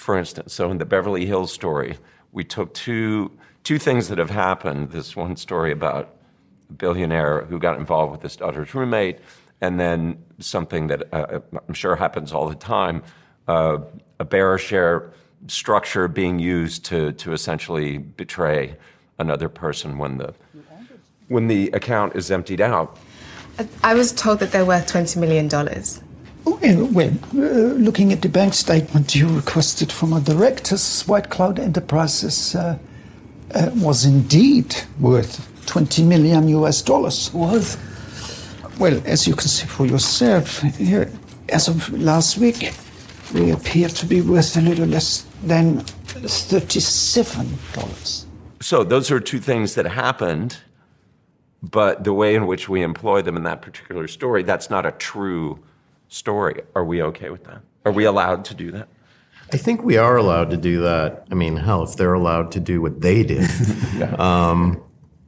For 0.00 0.16
instance, 0.16 0.54
so 0.54 0.70
in 0.70 0.78
the 0.78 0.86
Beverly 0.86 1.26
Hills 1.26 1.52
story, 1.52 1.98
we 2.32 2.42
took 2.42 2.72
two 2.72 3.30
two 3.64 3.78
things 3.78 4.08
that 4.08 4.16
have 4.16 4.30
happened. 4.30 4.92
This 4.92 5.14
one 5.14 5.36
story 5.36 5.72
about 5.72 6.08
a 6.70 6.72
billionaire 6.72 7.44
who 7.44 7.58
got 7.58 7.78
involved 7.78 8.10
with 8.12 8.22
his 8.22 8.34
daughter's 8.34 8.74
roommate, 8.74 9.18
and 9.60 9.78
then 9.78 10.16
something 10.38 10.86
that 10.86 11.02
uh, 11.12 11.40
I'm 11.68 11.74
sure 11.74 11.96
happens 11.96 12.32
all 12.32 12.48
the 12.48 12.54
time: 12.54 13.02
uh, 13.46 13.76
a 14.18 14.24
bearer 14.24 14.56
share 14.56 15.12
structure 15.48 16.08
being 16.08 16.38
used 16.38 16.86
to 16.86 17.12
to 17.12 17.34
essentially 17.34 17.98
betray 17.98 18.78
another 19.18 19.50
person 19.50 19.98
when 19.98 20.16
the 20.16 20.32
when 21.28 21.46
the 21.46 21.68
account 21.72 22.16
is 22.16 22.30
emptied 22.30 22.62
out. 22.62 22.96
I 23.84 23.92
was 23.92 24.12
told 24.12 24.38
that 24.38 24.50
they're 24.50 24.64
worth 24.64 24.90
$20 24.90 25.18
million. 25.18 25.46
Well, 25.50 26.09
well 26.44 27.10
uh, 27.34 27.38
looking 27.78 28.12
at 28.12 28.22
the 28.22 28.28
bank 28.28 28.54
statement 28.54 29.14
you 29.14 29.28
requested 29.28 29.92
from 29.92 30.12
our 30.12 30.20
directors, 30.20 31.02
White 31.02 31.30
Cloud 31.30 31.58
Enterprises 31.58 32.54
uh, 32.54 32.78
uh, 33.54 33.70
was 33.76 34.04
indeed 34.04 34.74
worth 34.98 35.46
20 35.66 36.04
million 36.04 36.48
US 36.48 36.82
dollars. 36.82 37.32
Was? 37.32 37.78
Well, 38.78 39.00
as 39.04 39.26
you 39.26 39.34
can 39.34 39.48
see 39.48 39.66
for 39.66 39.86
yourself, 39.86 40.60
here, 40.62 41.10
as 41.48 41.68
of 41.68 41.92
last 41.92 42.38
week, 42.38 42.72
we 43.34 43.50
appear 43.50 43.88
to 43.88 44.06
be 44.06 44.20
worth 44.20 44.56
a 44.56 44.60
little 44.60 44.86
less 44.86 45.26
than 45.44 45.80
$37. 45.80 48.26
So 48.60 48.84
those 48.84 49.10
are 49.10 49.20
two 49.20 49.38
things 49.38 49.74
that 49.74 49.86
happened, 49.86 50.58
but 51.62 52.04
the 52.04 52.12
way 52.12 52.34
in 52.34 52.46
which 52.46 52.68
we 52.68 52.82
employ 52.82 53.22
them 53.22 53.36
in 53.36 53.44
that 53.44 53.62
particular 53.62 54.08
story, 54.08 54.42
that's 54.42 54.70
not 54.70 54.86
a 54.86 54.92
true 54.92 55.60
story. 56.10 56.62
Are 56.74 56.84
we 56.84 57.02
okay 57.02 57.30
with 57.30 57.44
that? 57.44 57.62
Are 57.86 57.92
we 57.92 58.04
allowed 58.04 58.44
to 58.46 58.54
do 58.54 58.70
that? 58.72 58.88
I 59.52 59.56
think 59.56 59.82
we 59.82 59.96
are 59.96 60.16
allowed 60.16 60.50
to 60.50 60.56
do 60.56 60.82
that. 60.82 61.26
I 61.30 61.34
mean, 61.34 61.56
hell, 61.56 61.82
if 61.82 61.96
they're 61.96 62.12
allowed 62.14 62.52
to 62.52 62.60
do 62.60 62.80
what 62.80 63.00
they 63.00 63.22
did, 63.24 63.50
um, 64.20 64.82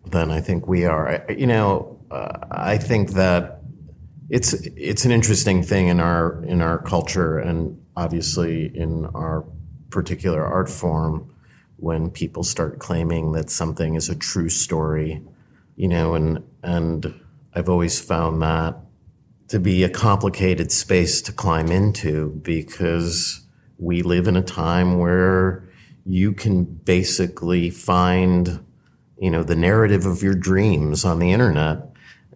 then 0.06 0.30
I 0.30 0.40
think 0.40 0.68
we 0.68 0.84
are. 0.84 1.08
I, 1.08 1.32
you 1.32 1.46
know, 1.46 1.98
uh, 2.10 2.38
I 2.50 2.78
think 2.78 3.12
that 3.12 3.62
it's 4.28 4.52
it's 4.76 5.04
an 5.04 5.10
interesting 5.10 5.62
thing 5.62 5.88
in 5.88 5.98
our 5.98 6.44
in 6.44 6.62
our 6.62 6.78
culture 6.78 7.38
and 7.38 7.82
obviously 7.96 8.70
in 8.76 9.06
our 9.06 9.44
particular 9.90 10.44
art 10.44 10.70
form 10.70 11.34
when 11.76 12.10
people 12.10 12.44
start 12.44 12.78
claiming 12.78 13.32
that 13.32 13.50
something 13.50 13.94
is 13.94 14.08
a 14.08 14.14
true 14.14 14.48
story, 14.48 15.20
you 15.76 15.88
know, 15.88 16.14
and 16.14 16.44
and 16.62 17.12
I've 17.54 17.68
always 17.68 18.00
found 18.00 18.40
that 18.42 18.76
to 19.52 19.60
be 19.60 19.84
a 19.84 19.88
complicated 19.90 20.72
space 20.72 21.20
to 21.20 21.30
climb 21.30 21.70
into 21.70 22.30
because 22.42 23.42
we 23.76 24.00
live 24.00 24.26
in 24.26 24.34
a 24.34 24.40
time 24.40 24.98
where 24.98 25.62
you 26.06 26.32
can 26.32 26.64
basically 26.64 27.68
find, 27.68 28.64
you 29.18 29.30
know, 29.30 29.42
the 29.42 29.54
narrative 29.54 30.06
of 30.06 30.22
your 30.22 30.32
dreams 30.32 31.04
on 31.04 31.18
the 31.18 31.32
internet 31.32 31.80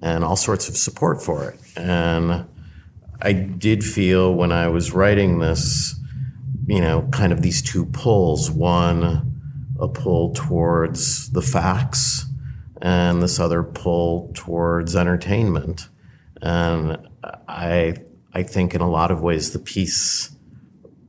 and 0.03 0.25
all 0.25 0.37
sorts 0.37 0.69
of 0.69 0.77
support 0.77 1.23
for 1.23 1.49
it. 1.49 1.59
And 1.75 2.47
I 3.23 3.33
did 3.33 3.83
feel 3.83 4.35
when 4.35 4.53
I 4.53 4.69
was 4.69 4.93
writing 4.93 5.39
this, 5.39 5.99
you 6.67 6.83
know, 6.83 7.09
kind 7.13 7.33
of 7.33 7.41
these 7.41 7.63
two 7.63 7.87
pulls. 7.87 8.51
One, 8.51 9.41
a 9.81 9.89
pull 9.89 10.35
towards 10.35 11.31
the 11.31 11.41
facts 11.41 12.27
and 12.83 13.23
this 13.23 13.41
other 13.41 13.63
pull 13.63 14.31
towards 14.35 14.95
entertainment. 14.95 15.89
And 16.43 16.99
I, 17.49 17.97
I 18.33 18.43
think 18.43 18.75
in 18.75 18.81
a 18.81 18.91
lot 18.91 19.11
of 19.11 19.23
ways 19.23 19.53
the 19.53 19.59
piece 19.59 20.31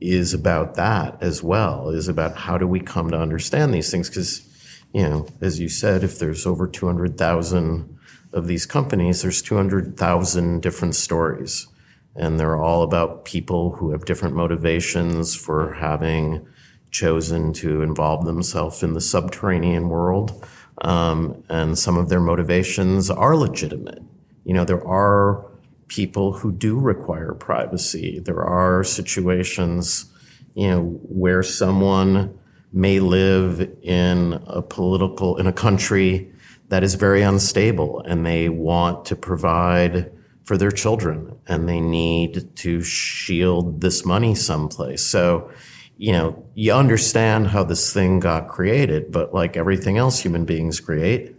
is 0.00 0.32
about 0.32 0.74
that 0.74 1.20
as 1.20 1.42
well, 1.42 1.90
is 1.90 2.08
about 2.08 2.36
how 2.36 2.56
do 2.56 2.66
we 2.66 2.80
come 2.80 3.10
to 3.10 3.18
understand 3.18 3.74
these 3.74 3.90
things? 3.90 4.08
Because, 4.08 4.46
you 4.92 5.02
know, 5.02 5.26
as 5.40 5.58
you 5.58 5.68
said, 5.68 6.04
if 6.04 6.18
there's 6.18 6.46
over 6.46 6.66
200,000 6.66 7.98
of 8.32 8.46
these 8.46 8.66
companies, 8.66 9.22
there's 9.22 9.42
200,000 9.42 10.62
different 10.62 10.94
stories. 10.94 11.66
And 12.14 12.38
they're 12.38 12.60
all 12.60 12.82
about 12.82 13.24
people 13.24 13.72
who 13.72 13.90
have 13.92 14.04
different 14.04 14.34
motivations 14.34 15.34
for 15.36 15.74
having 15.74 16.46
chosen 16.90 17.52
to 17.52 17.82
involve 17.82 18.24
themselves 18.24 18.82
in 18.82 18.94
the 18.94 19.00
subterranean 19.00 19.88
world. 19.88 20.44
Um, 20.82 21.44
and 21.48 21.78
some 21.78 21.96
of 21.96 22.08
their 22.08 22.20
motivations 22.20 23.10
are 23.10 23.36
legitimate. 23.36 24.02
You 24.44 24.54
know, 24.54 24.64
there 24.64 24.86
are 24.86 25.44
people 25.88 26.32
who 26.32 26.52
do 26.52 26.78
require 26.78 27.34
privacy. 27.34 28.20
There 28.20 28.42
are 28.42 28.84
situations, 28.84 30.06
you 30.54 30.68
know, 30.68 30.82
where 31.02 31.42
someone 31.42 32.38
may 32.72 33.00
live 33.00 33.60
in 33.82 34.42
a 34.46 34.62
political, 34.62 35.36
in 35.38 35.46
a 35.46 35.52
country 35.52 36.30
that 36.68 36.84
is 36.84 36.94
very 36.94 37.22
unstable 37.22 38.00
and 38.00 38.26
they 38.26 38.48
want 38.48 39.06
to 39.06 39.16
provide 39.16 40.12
for 40.44 40.56
their 40.56 40.70
children 40.70 41.34
and 41.46 41.68
they 41.68 41.80
need 41.80 42.54
to 42.56 42.82
shield 42.82 43.80
this 43.80 44.04
money 44.04 44.34
someplace. 44.34 45.02
So, 45.02 45.50
you 45.96 46.12
know, 46.12 46.44
you 46.54 46.72
understand 46.72 47.48
how 47.48 47.64
this 47.64 47.92
thing 47.92 48.20
got 48.20 48.48
created, 48.48 49.10
but 49.10 49.34
like 49.34 49.56
everything 49.56 49.98
else 49.98 50.20
human 50.20 50.44
beings 50.44 50.80
create, 50.80 51.34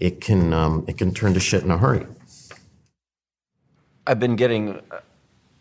it 0.00 0.20
can 0.20 0.52
um, 0.52 0.84
it 0.88 0.96
can 0.96 1.12
turn 1.12 1.34
to 1.34 1.40
shit 1.40 1.62
in 1.62 1.70
a 1.70 1.78
hurry. 1.78 2.06
I've 4.10 4.18
been 4.18 4.34
getting 4.34 4.80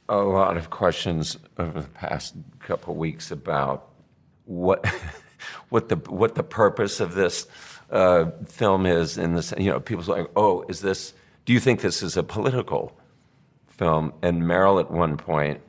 a 0.09 0.17
lot 0.17 0.57
of 0.57 0.71
questions 0.71 1.37
over 1.59 1.81
the 1.81 1.87
past 1.89 2.33
couple 2.57 2.95
weeks 2.95 3.29
about 3.29 3.89
what 4.45 4.83
what 5.69 5.89
the 5.89 5.97
what 5.97 6.33
the 6.33 6.41
purpose 6.41 6.99
of 6.99 7.13
this 7.13 7.45
uh, 7.91 8.31
film 8.47 8.87
is. 8.87 9.19
In 9.19 9.35
this, 9.35 9.53
you 9.55 9.69
know, 9.69 9.79
people's 9.79 10.07
like, 10.07 10.27
oh, 10.35 10.65
is 10.67 10.81
this? 10.81 11.13
Do 11.45 11.53
you 11.53 11.59
think 11.59 11.81
this 11.81 12.01
is 12.01 12.17
a 12.17 12.23
political 12.23 12.97
film? 13.67 14.13
And 14.23 14.41
Meryl 14.41 14.79
at 14.79 14.89
one 14.89 15.15
point 15.15 15.61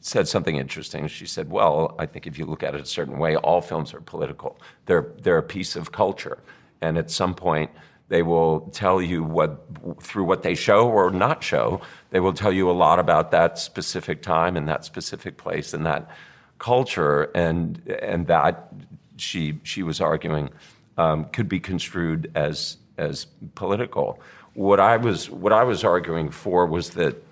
said 0.00 0.26
something 0.26 0.56
interesting. 0.56 1.06
She 1.06 1.26
said, 1.26 1.48
well, 1.48 1.94
I 1.96 2.06
think 2.06 2.26
if 2.26 2.40
you 2.40 2.44
look 2.44 2.64
at 2.64 2.74
it 2.74 2.80
a 2.80 2.86
certain 2.86 3.18
way, 3.18 3.36
all 3.36 3.60
films 3.60 3.94
are 3.94 4.00
political. 4.00 4.58
They're 4.86 5.12
they're 5.22 5.38
a 5.38 5.44
piece 5.44 5.76
of 5.76 5.92
culture, 5.92 6.38
and 6.80 6.98
at 6.98 7.08
some 7.08 7.36
point 7.36 7.70
they 8.08 8.22
will 8.22 8.70
tell 8.72 9.02
you 9.02 9.24
what, 9.24 9.64
through 10.00 10.24
what 10.24 10.42
they 10.42 10.54
show 10.54 10.88
or 10.88 11.10
not 11.10 11.42
show, 11.42 11.80
they 12.10 12.20
will 12.20 12.32
tell 12.32 12.52
you 12.52 12.70
a 12.70 12.72
lot 12.72 12.98
about 12.98 13.30
that 13.32 13.58
specific 13.58 14.22
time 14.22 14.56
and 14.56 14.68
that 14.68 14.84
specific 14.84 15.36
place 15.36 15.74
and 15.74 15.84
that 15.86 16.08
culture. 16.58 17.24
And, 17.34 17.86
and 17.88 18.26
that, 18.28 18.72
she, 19.16 19.58
she 19.64 19.82
was 19.82 20.00
arguing, 20.00 20.50
um, 20.96 21.24
could 21.26 21.48
be 21.48 21.58
construed 21.58 22.30
as, 22.34 22.76
as 22.96 23.26
political. 23.54 24.20
What 24.54 24.78
I, 24.78 24.96
was, 24.96 25.28
what 25.28 25.52
I 25.52 25.64
was 25.64 25.84
arguing 25.84 26.30
for 26.30 26.66
was 26.66 26.90
that 26.90 27.22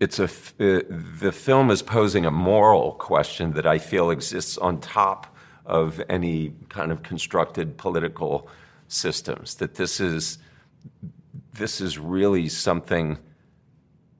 it's 0.00 0.18
a, 0.18 0.28
the 0.58 1.30
film 1.32 1.70
is 1.70 1.82
posing 1.82 2.26
a 2.26 2.30
moral 2.30 2.92
question 2.92 3.52
that 3.52 3.66
I 3.66 3.78
feel 3.78 4.10
exists 4.10 4.58
on 4.58 4.80
top 4.80 5.26
of 5.64 6.02
any 6.08 6.54
kind 6.70 6.90
of 6.90 7.02
constructed 7.04 7.76
political 7.76 8.48
systems, 8.92 9.54
that 9.56 9.74
this 9.74 10.00
is, 10.00 10.38
this 11.54 11.80
is 11.80 11.98
really 11.98 12.48
something. 12.48 13.18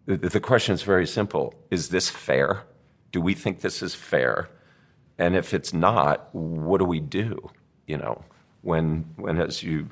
The, 0.07 0.17
the 0.17 0.41
question 0.41 0.75
is 0.75 0.83
very 0.83 1.07
simple 1.07 1.55
Is 1.71 1.89
this 1.89 2.09
fair? 2.09 2.65
Do 3.13 3.21
we 3.21 3.35
think 3.35 3.61
this 3.61 3.83
is 3.83 3.95
fair? 3.95 4.49
And 5.19 5.37
if 5.37 5.53
it's 5.53 5.73
not, 5.73 6.35
what 6.35 6.79
do 6.79 6.85
we 6.85 7.01
do? 7.01 7.51
You 7.87 7.99
know, 7.99 8.25
when, 8.63 9.05
when 9.17 9.41
as 9.41 9.63
you 9.63 9.91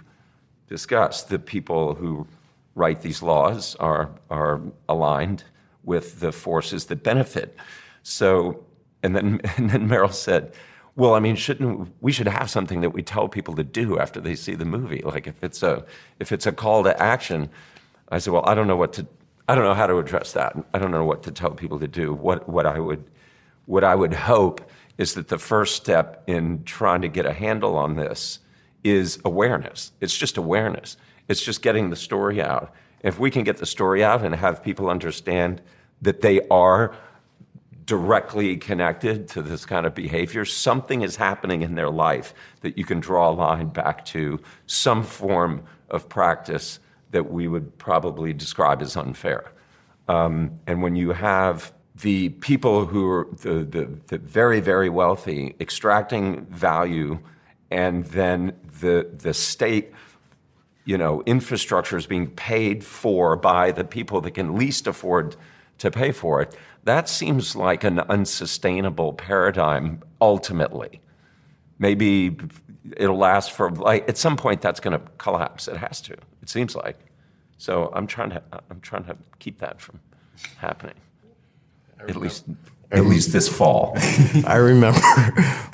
discussed, 0.69 1.29
the 1.29 1.38
people 1.38 1.95
who 1.95 2.27
write 2.75 3.03
these 3.03 3.23
laws 3.23 3.77
are, 3.77 4.11
are 4.31 4.61
aligned 4.88 5.45
with 5.85 6.21
the 6.21 6.33
forces 6.33 6.87
that 6.87 7.03
benefit. 7.03 7.57
So, 8.03 8.64
and 9.03 9.14
then, 9.14 9.40
and 9.57 9.71
then 9.71 9.88
Meryl 9.88 10.12
said, 10.12 10.55
well, 10.96 11.14
I 11.14 11.20
mean, 11.20 11.37
shouldn't 11.37 11.92
we 12.00 12.12
should 12.12 12.29
have 12.29 12.50
something 12.50 12.81
that 12.81 12.90
we 12.90 13.03
tell 13.03 13.29
people 13.29 13.55
to 13.57 13.64
do 13.64 13.98
after 13.98 14.20
they 14.20 14.35
see 14.35 14.55
the 14.55 14.64
movie? 14.64 15.03
Like 15.05 15.26
if 15.26 15.42
it's 15.42 15.62
a 15.62 15.85
if 16.18 16.33
it's 16.33 16.46
a 16.46 16.53
call 16.53 16.85
to 16.85 17.00
action, 17.00 17.48
I 18.09 18.18
said, 18.18 18.33
well, 18.33 18.44
I 18.46 18.55
don't 18.55 18.66
know 18.66 18.76
what 18.76 18.92
to 18.94 19.07
I 19.48 19.55
don't 19.55 19.64
know 19.64 19.74
how 19.74 19.87
to 19.87 19.98
address 19.98 20.33
that. 20.33 20.57
I 20.74 20.79
don't 20.79 20.90
know 20.90 21.05
what 21.05 21.22
to 21.24 21.33
tell 21.33 21.50
people 21.50 21.79
to 21.81 21.88
do. 21.88 22.12
What 22.12 22.48
what 22.48 22.66
I 22.66 22.79
would 22.79 23.05
what 23.66 23.85
I 23.85 23.94
would 23.94 24.14
hope 24.14 24.68
is 24.98 25.14
that 25.14 25.29
the 25.29 25.38
first 25.38 25.76
step 25.76 26.22
in 26.26 26.62
trying 26.64 27.03
to 27.03 27.09
get 27.09 27.24
a 27.24 27.33
handle 27.33 27.76
on 27.76 27.96
this 27.96 28.40
is 28.85 29.18
awareness. 29.24 29.92
It's 30.00 30.16
just 30.16 30.37
awareness. 30.37 30.96
It's 31.29 31.42
just 31.42 31.62
getting 31.62 31.90
the 31.90 31.96
story 31.96 32.42
out. 32.42 32.74
If 33.03 33.18
we 33.18 33.31
can 33.31 33.44
get 33.44 33.59
the 33.59 33.66
story 33.66 34.05
out 34.05 34.24
and 34.24 34.35
have 34.35 34.62
people 34.62 34.90
understand 34.90 35.62
that 36.03 36.20
they 36.20 36.46
are 36.48 36.94
directly 37.90 38.57
connected 38.57 39.26
to 39.26 39.42
this 39.42 39.66
kind 39.66 39.85
of 39.85 39.96
behavior, 39.96 40.44
something 40.44 41.03
is 41.03 41.16
happening 41.16 41.62
in 41.62 41.74
their 41.74 41.90
life 41.90 42.33
that 42.61 42.79
you 42.79 42.85
can 42.85 43.00
draw 43.00 43.31
a 43.31 43.35
line 43.35 43.66
back 43.66 44.05
to 44.05 44.38
some 44.66 45.03
form 45.03 45.64
of 45.88 46.09
practice 46.09 46.79
that 47.11 47.33
we 47.33 47.48
would 47.48 47.76
probably 47.79 48.33
describe 48.33 48.81
as 48.81 48.96
unfair. 48.96 49.50
Um, 50.07 50.61
and 50.68 50.85
when 50.85 50.94
you 50.94 51.11
have 51.11 51.72
the 52.00 52.29
people 52.29 52.87
who 52.87 53.11
are 53.11 53.26
the, 53.42 53.64
the, 53.64 53.98
the, 54.07 54.18
very, 54.18 54.61
very 54.61 54.88
wealthy 54.88 55.57
extracting 55.59 56.46
value, 56.46 57.18
and 57.72 58.05
then 58.05 58.53
the, 58.79 59.11
the 59.12 59.35
state, 59.35 59.92
you 60.85 60.96
know, 60.96 61.24
infrastructure 61.26 61.96
is 61.96 62.07
being 62.07 62.29
paid 62.29 62.85
for 62.85 63.35
by 63.35 63.72
the 63.72 63.83
people 63.83 64.20
that 64.20 64.31
can 64.31 64.57
least 64.57 64.87
afford 64.87 65.35
to 65.81 65.90
pay 65.90 66.12
for 66.12 66.40
it, 66.40 66.57
that 66.85 67.09
seems 67.09 67.57
like 67.57 67.85
an 67.85 68.01
unsustainable 68.01 69.12
paradigm 69.12 70.03
ultimately. 70.21 71.01
Maybe 71.79 72.37
it'll 72.97 73.19
last 73.19 73.53
for 73.53 73.71
like 73.71 74.09
at 74.09 74.16
some 74.16 74.37
point 74.37 74.61
that's 74.61 74.81
going 74.81 74.99
to 74.99 75.05
collapse. 75.19 75.69
It 75.69 75.77
has 75.77 76.01
to. 76.03 76.14
It 76.43 76.49
seems 76.49 76.75
like. 76.75 76.99
So 77.59 77.90
I'm 77.95 78.07
trying 78.07 78.31
to 78.31 78.43
I'm 78.71 78.81
trying 78.81 79.05
to 79.05 79.16
keep 79.38 79.59
that 79.59 79.81
from 79.81 80.01
happening. 80.57 80.97
At 82.09 82.16
least 82.16 82.45
at 82.93 83.07
least 83.07 83.33
this 83.33 83.49
fall. 83.49 83.93
I 84.47 84.57
remember 84.57 85.01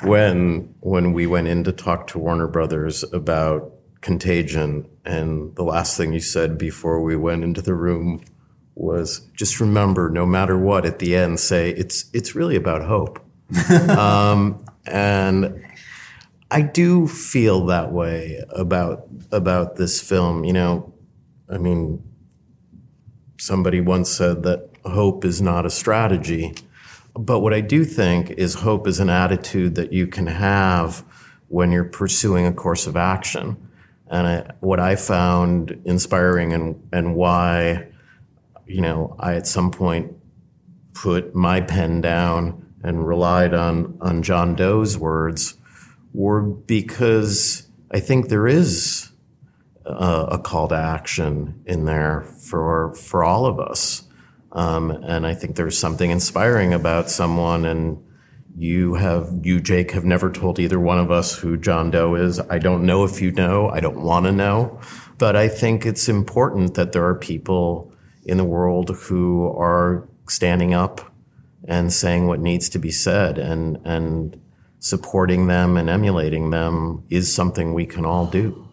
when 0.03 0.73
when 0.81 1.13
we 1.13 1.27
went 1.27 1.47
in 1.47 1.63
to 1.65 1.71
talk 1.71 2.07
to 2.07 2.19
Warner 2.19 2.47
Brothers 2.47 3.03
about 3.11 3.73
Contagion, 4.01 4.87
and 5.05 5.55
the 5.55 5.63
last 5.63 5.97
thing 5.97 6.13
you 6.13 6.19
said 6.19 6.57
before 6.57 7.01
we 7.01 7.15
went 7.15 7.43
into 7.43 7.61
the 7.61 7.73
room 7.73 8.23
was 8.77 9.21
just 9.35 9.59
remember, 9.59 10.09
no 10.09 10.25
matter 10.25 10.57
what, 10.57 10.85
at 10.85 10.99
the 10.99 11.15
end, 11.15 11.39
say 11.39 11.71
it's 11.71 12.05
it's 12.13 12.35
really 12.35 12.55
about 12.55 12.83
hope. 12.83 13.19
um, 13.89 14.63
and 14.85 15.65
I 16.51 16.61
do 16.61 17.07
feel 17.07 17.65
that 17.67 17.91
way 17.91 18.43
about 18.49 19.07
about 19.31 19.75
this 19.75 20.01
film. 20.01 20.43
You 20.43 20.53
know, 20.53 20.93
I 21.49 21.57
mean, 21.57 22.03
somebody 23.37 23.81
once 23.81 24.09
said 24.09 24.43
that 24.43 24.69
hope 24.85 25.25
is 25.25 25.41
not 25.41 25.65
a 25.65 25.69
strategy, 25.69 26.53
but 27.13 27.39
what 27.39 27.53
I 27.53 27.61
do 27.61 27.83
think 27.83 28.31
is 28.31 28.55
hope 28.55 28.87
is 28.87 28.99
an 28.99 29.09
attitude 29.09 29.75
that 29.75 29.91
you 29.91 30.07
can 30.07 30.27
have 30.27 31.03
when 31.47 31.71
you're 31.71 31.83
pursuing 31.83 32.45
a 32.45 32.53
course 32.53 32.87
of 32.87 32.95
action. 32.95 33.57
And 34.09 34.27
I, 34.27 34.51
what 34.61 34.79
I 34.79 34.95
found 34.95 35.81
inspiring 35.83 36.53
and 36.53 36.87
and 36.93 37.15
why 37.15 37.87
you 38.67 38.81
know, 38.81 39.15
I 39.19 39.35
at 39.35 39.47
some 39.47 39.71
point 39.71 40.13
put 40.93 41.33
my 41.33 41.61
pen 41.61 42.01
down 42.01 42.73
and 42.83 43.07
relied 43.07 43.53
on, 43.53 43.97
on 44.01 44.23
John 44.23 44.55
Doe's 44.55 44.97
words 44.97 45.55
were 46.13 46.41
because 46.41 47.67
I 47.91 47.99
think 47.99 48.29
there 48.29 48.47
is 48.47 49.09
a, 49.85 50.27
a 50.31 50.39
call 50.39 50.67
to 50.69 50.75
action 50.75 51.63
in 51.65 51.85
there 51.85 52.21
for, 52.21 52.93
for 52.95 53.23
all 53.23 53.45
of 53.45 53.59
us. 53.59 54.03
Um, 54.51 54.91
and 54.91 55.25
I 55.27 55.33
think 55.33 55.55
there's 55.55 55.77
something 55.77 56.09
inspiring 56.09 56.73
about 56.73 57.09
someone 57.09 57.65
and 57.65 58.03
you 58.59 58.95
have 58.95 59.31
you 59.43 59.61
jake 59.61 59.91
have 59.91 60.03
never 60.03 60.31
told 60.31 60.57
either 60.57 60.79
one 60.79 60.97
of 60.97 61.11
us 61.11 61.37
who 61.37 61.57
john 61.57 61.91
doe 61.91 62.15
is. 62.15 62.39
I 62.39 62.57
don't 62.57 62.87
know 62.87 63.03
if 63.03 63.21
you 63.21 63.31
know. 63.31 63.69
I 63.69 63.79
don't 63.79 64.01
want 64.01 64.25
to 64.25 64.31
know. 64.31 64.79
But 65.19 65.35
i 65.35 65.47
think 65.47 65.85
it's 65.85 66.09
important 66.09 66.73
that 66.73 66.91
there 66.91 67.05
are 67.05 67.13
people 67.13 67.93
in 68.27 68.37
the 68.37 68.43
world 68.43 68.89
who 68.89 69.47
are 69.57 70.07
standing 70.27 70.73
up 70.73 71.13
and 71.67 71.91
saying 71.91 72.27
what 72.27 72.39
needs 72.39 72.69
to 72.69 72.79
be 72.79 72.91
said 72.91 73.37
and 73.37 73.79
and 73.85 74.39
supporting 74.79 75.47
them 75.47 75.75
and 75.77 75.89
emulating 75.89 76.51
them 76.51 77.03
is 77.09 77.33
something 77.33 77.73
we 77.73 77.85
can 77.85 78.05
all 78.05 78.27
do. 78.27 78.67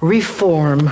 Reform 0.00 0.88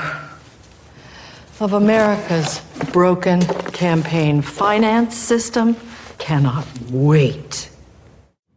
of 1.61 1.73
America's 1.73 2.61
broken 2.93 3.41
campaign 3.73 4.43
finance 4.43 5.17
system 5.17 5.77
cannot 6.19 6.67
wait. 6.91 7.71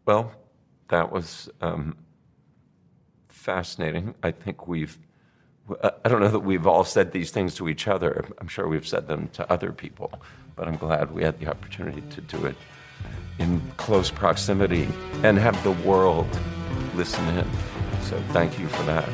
Well, 0.06 0.32
that 0.89 1.12
was 1.12 1.49
um, 1.62 1.95
fascinating. 3.28 4.15
I 4.23 4.32
think 4.32 4.67
we've 4.67 4.97
I 5.84 6.10
don't 6.10 6.22
know 6.22 6.30
that 6.30 6.40
we've 6.40 6.68
all 6.68 6.84
said 6.84 7.12
these 7.12 7.32
things 7.32 7.56
to 7.56 7.70
each 7.70 7.88
other. 7.88 8.26
I'm 8.40 8.48
sure 8.48 8.68
we've 8.68 8.88
said 8.88 9.08
them 9.08 9.30
to 9.34 9.52
other 9.52 9.72
people, 9.72 10.12
but 10.56 10.68
I'm 10.68 10.78
glad 10.78 11.12
we 11.12 11.24
had 11.24 11.40
the 11.40 11.48
opportunity 11.48 12.02
to 12.02 12.22
do 12.22 12.46
it 12.46 12.56
in 13.40 13.62
close 13.78 14.12
proximity 14.12 14.88
and 15.24 15.38
have 15.38 15.62
the 15.64 15.72
world 15.72 16.28
listen 16.96 17.26
in. 17.38 17.48
So 18.04 18.22
thank 18.30 18.60
you 18.60 18.68
for 18.68 18.84
that. 18.84 19.08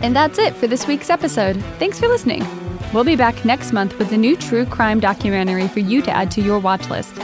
And 0.00 0.14
that's 0.14 0.38
it 0.38 0.54
for 0.54 0.66
this 0.66 0.86
week's 0.86 1.10
episode. 1.10 1.56
Thanks 1.78 1.98
for 1.98 2.08
listening. 2.08 2.46
We'll 2.92 3.04
be 3.04 3.16
back 3.16 3.44
next 3.44 3.72
month 3.72 3.98
with 3.98 4.12
a 4.12 4.16
new 4.16 4.36
true 4.36 4.66
crime 4.66 5.00
documentary 5.00 5.68
for 5.68 5.80
you 5.80 6.02
to 6.02 6.10
add 6.10 6.30
to 6.32 6.40
your 6.40 6.58
watch 6.58 6.88
list. 6.88 7.14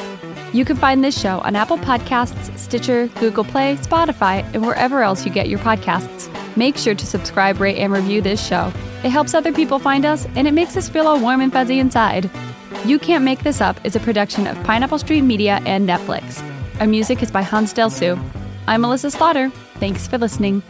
You 0.52 0.64
can 0.64 0.76
find 0.76 1.02
this 1.02 1.18
show 1.18 1.40
on 1.40 1.56
Apple 1.56 1.78
Podcasts, 1.78 2.58
Stitcher, 2.58 3.06
Google 3.18 3.44
Play, 3.44 3.76
Spotify, 3.76 4.44
and 4.52 4.66
wherever 4.66 5.02
else 5.02 5.24
you 5.24 5.32
get 5.32 5.48
your 5.48 5.60
podcasts. 5.60 6.28
Make 6.56 6.76
sure 6.76 6.94
to 6.94 7.06
subscribe, 7.06 7.60
rate, 7.60 7.78
and 7.78 7.92
review 7.92 8.20
this 8.20 8.44
show. 8.44 8.72
It 9.04 9.10
helps 9.10 9.34
other 9.34 9.52
people 9.52 9.78
find 9.78 10.04
us, 10.04 10.26
and 10.36 10.46
it 10.46 10.52
makes 10.52 10.76
us 10.76 10.88
feel 10.88 11.06
all 11.06 11.20
warm 11.20 11.40
and 11.40 11.52
fuzzy 11.52 11.78
inside. 11.78 12.30
You 12.84 12.98
Can't 12.98 13.24
Make 13.24 13.42
This 13.42 13.60
Up 13.60 13.78
is 13.84 13.96
a 13.96 14.00
production 14.00 14.46
of 14.46 14.62
Pineapple 14.64 14.98
Street 14.98 15.22
Media 15.22 15.60
and 15.66 15.88
Netflix. 15.88 16.42
Our 16.80 16.86
music 16.86 17.22
is 17.22 17.30
by 17.30 17.42
Hans 17.42 17.72
Delsu. 17.72 18.20
I'm 18.66 18.80
Melissa 18.80 19.10
Slaughter. 19.10 19.50
Thanks 19.80 20.06
for 20.06 20.18
listening. 20.18 20.62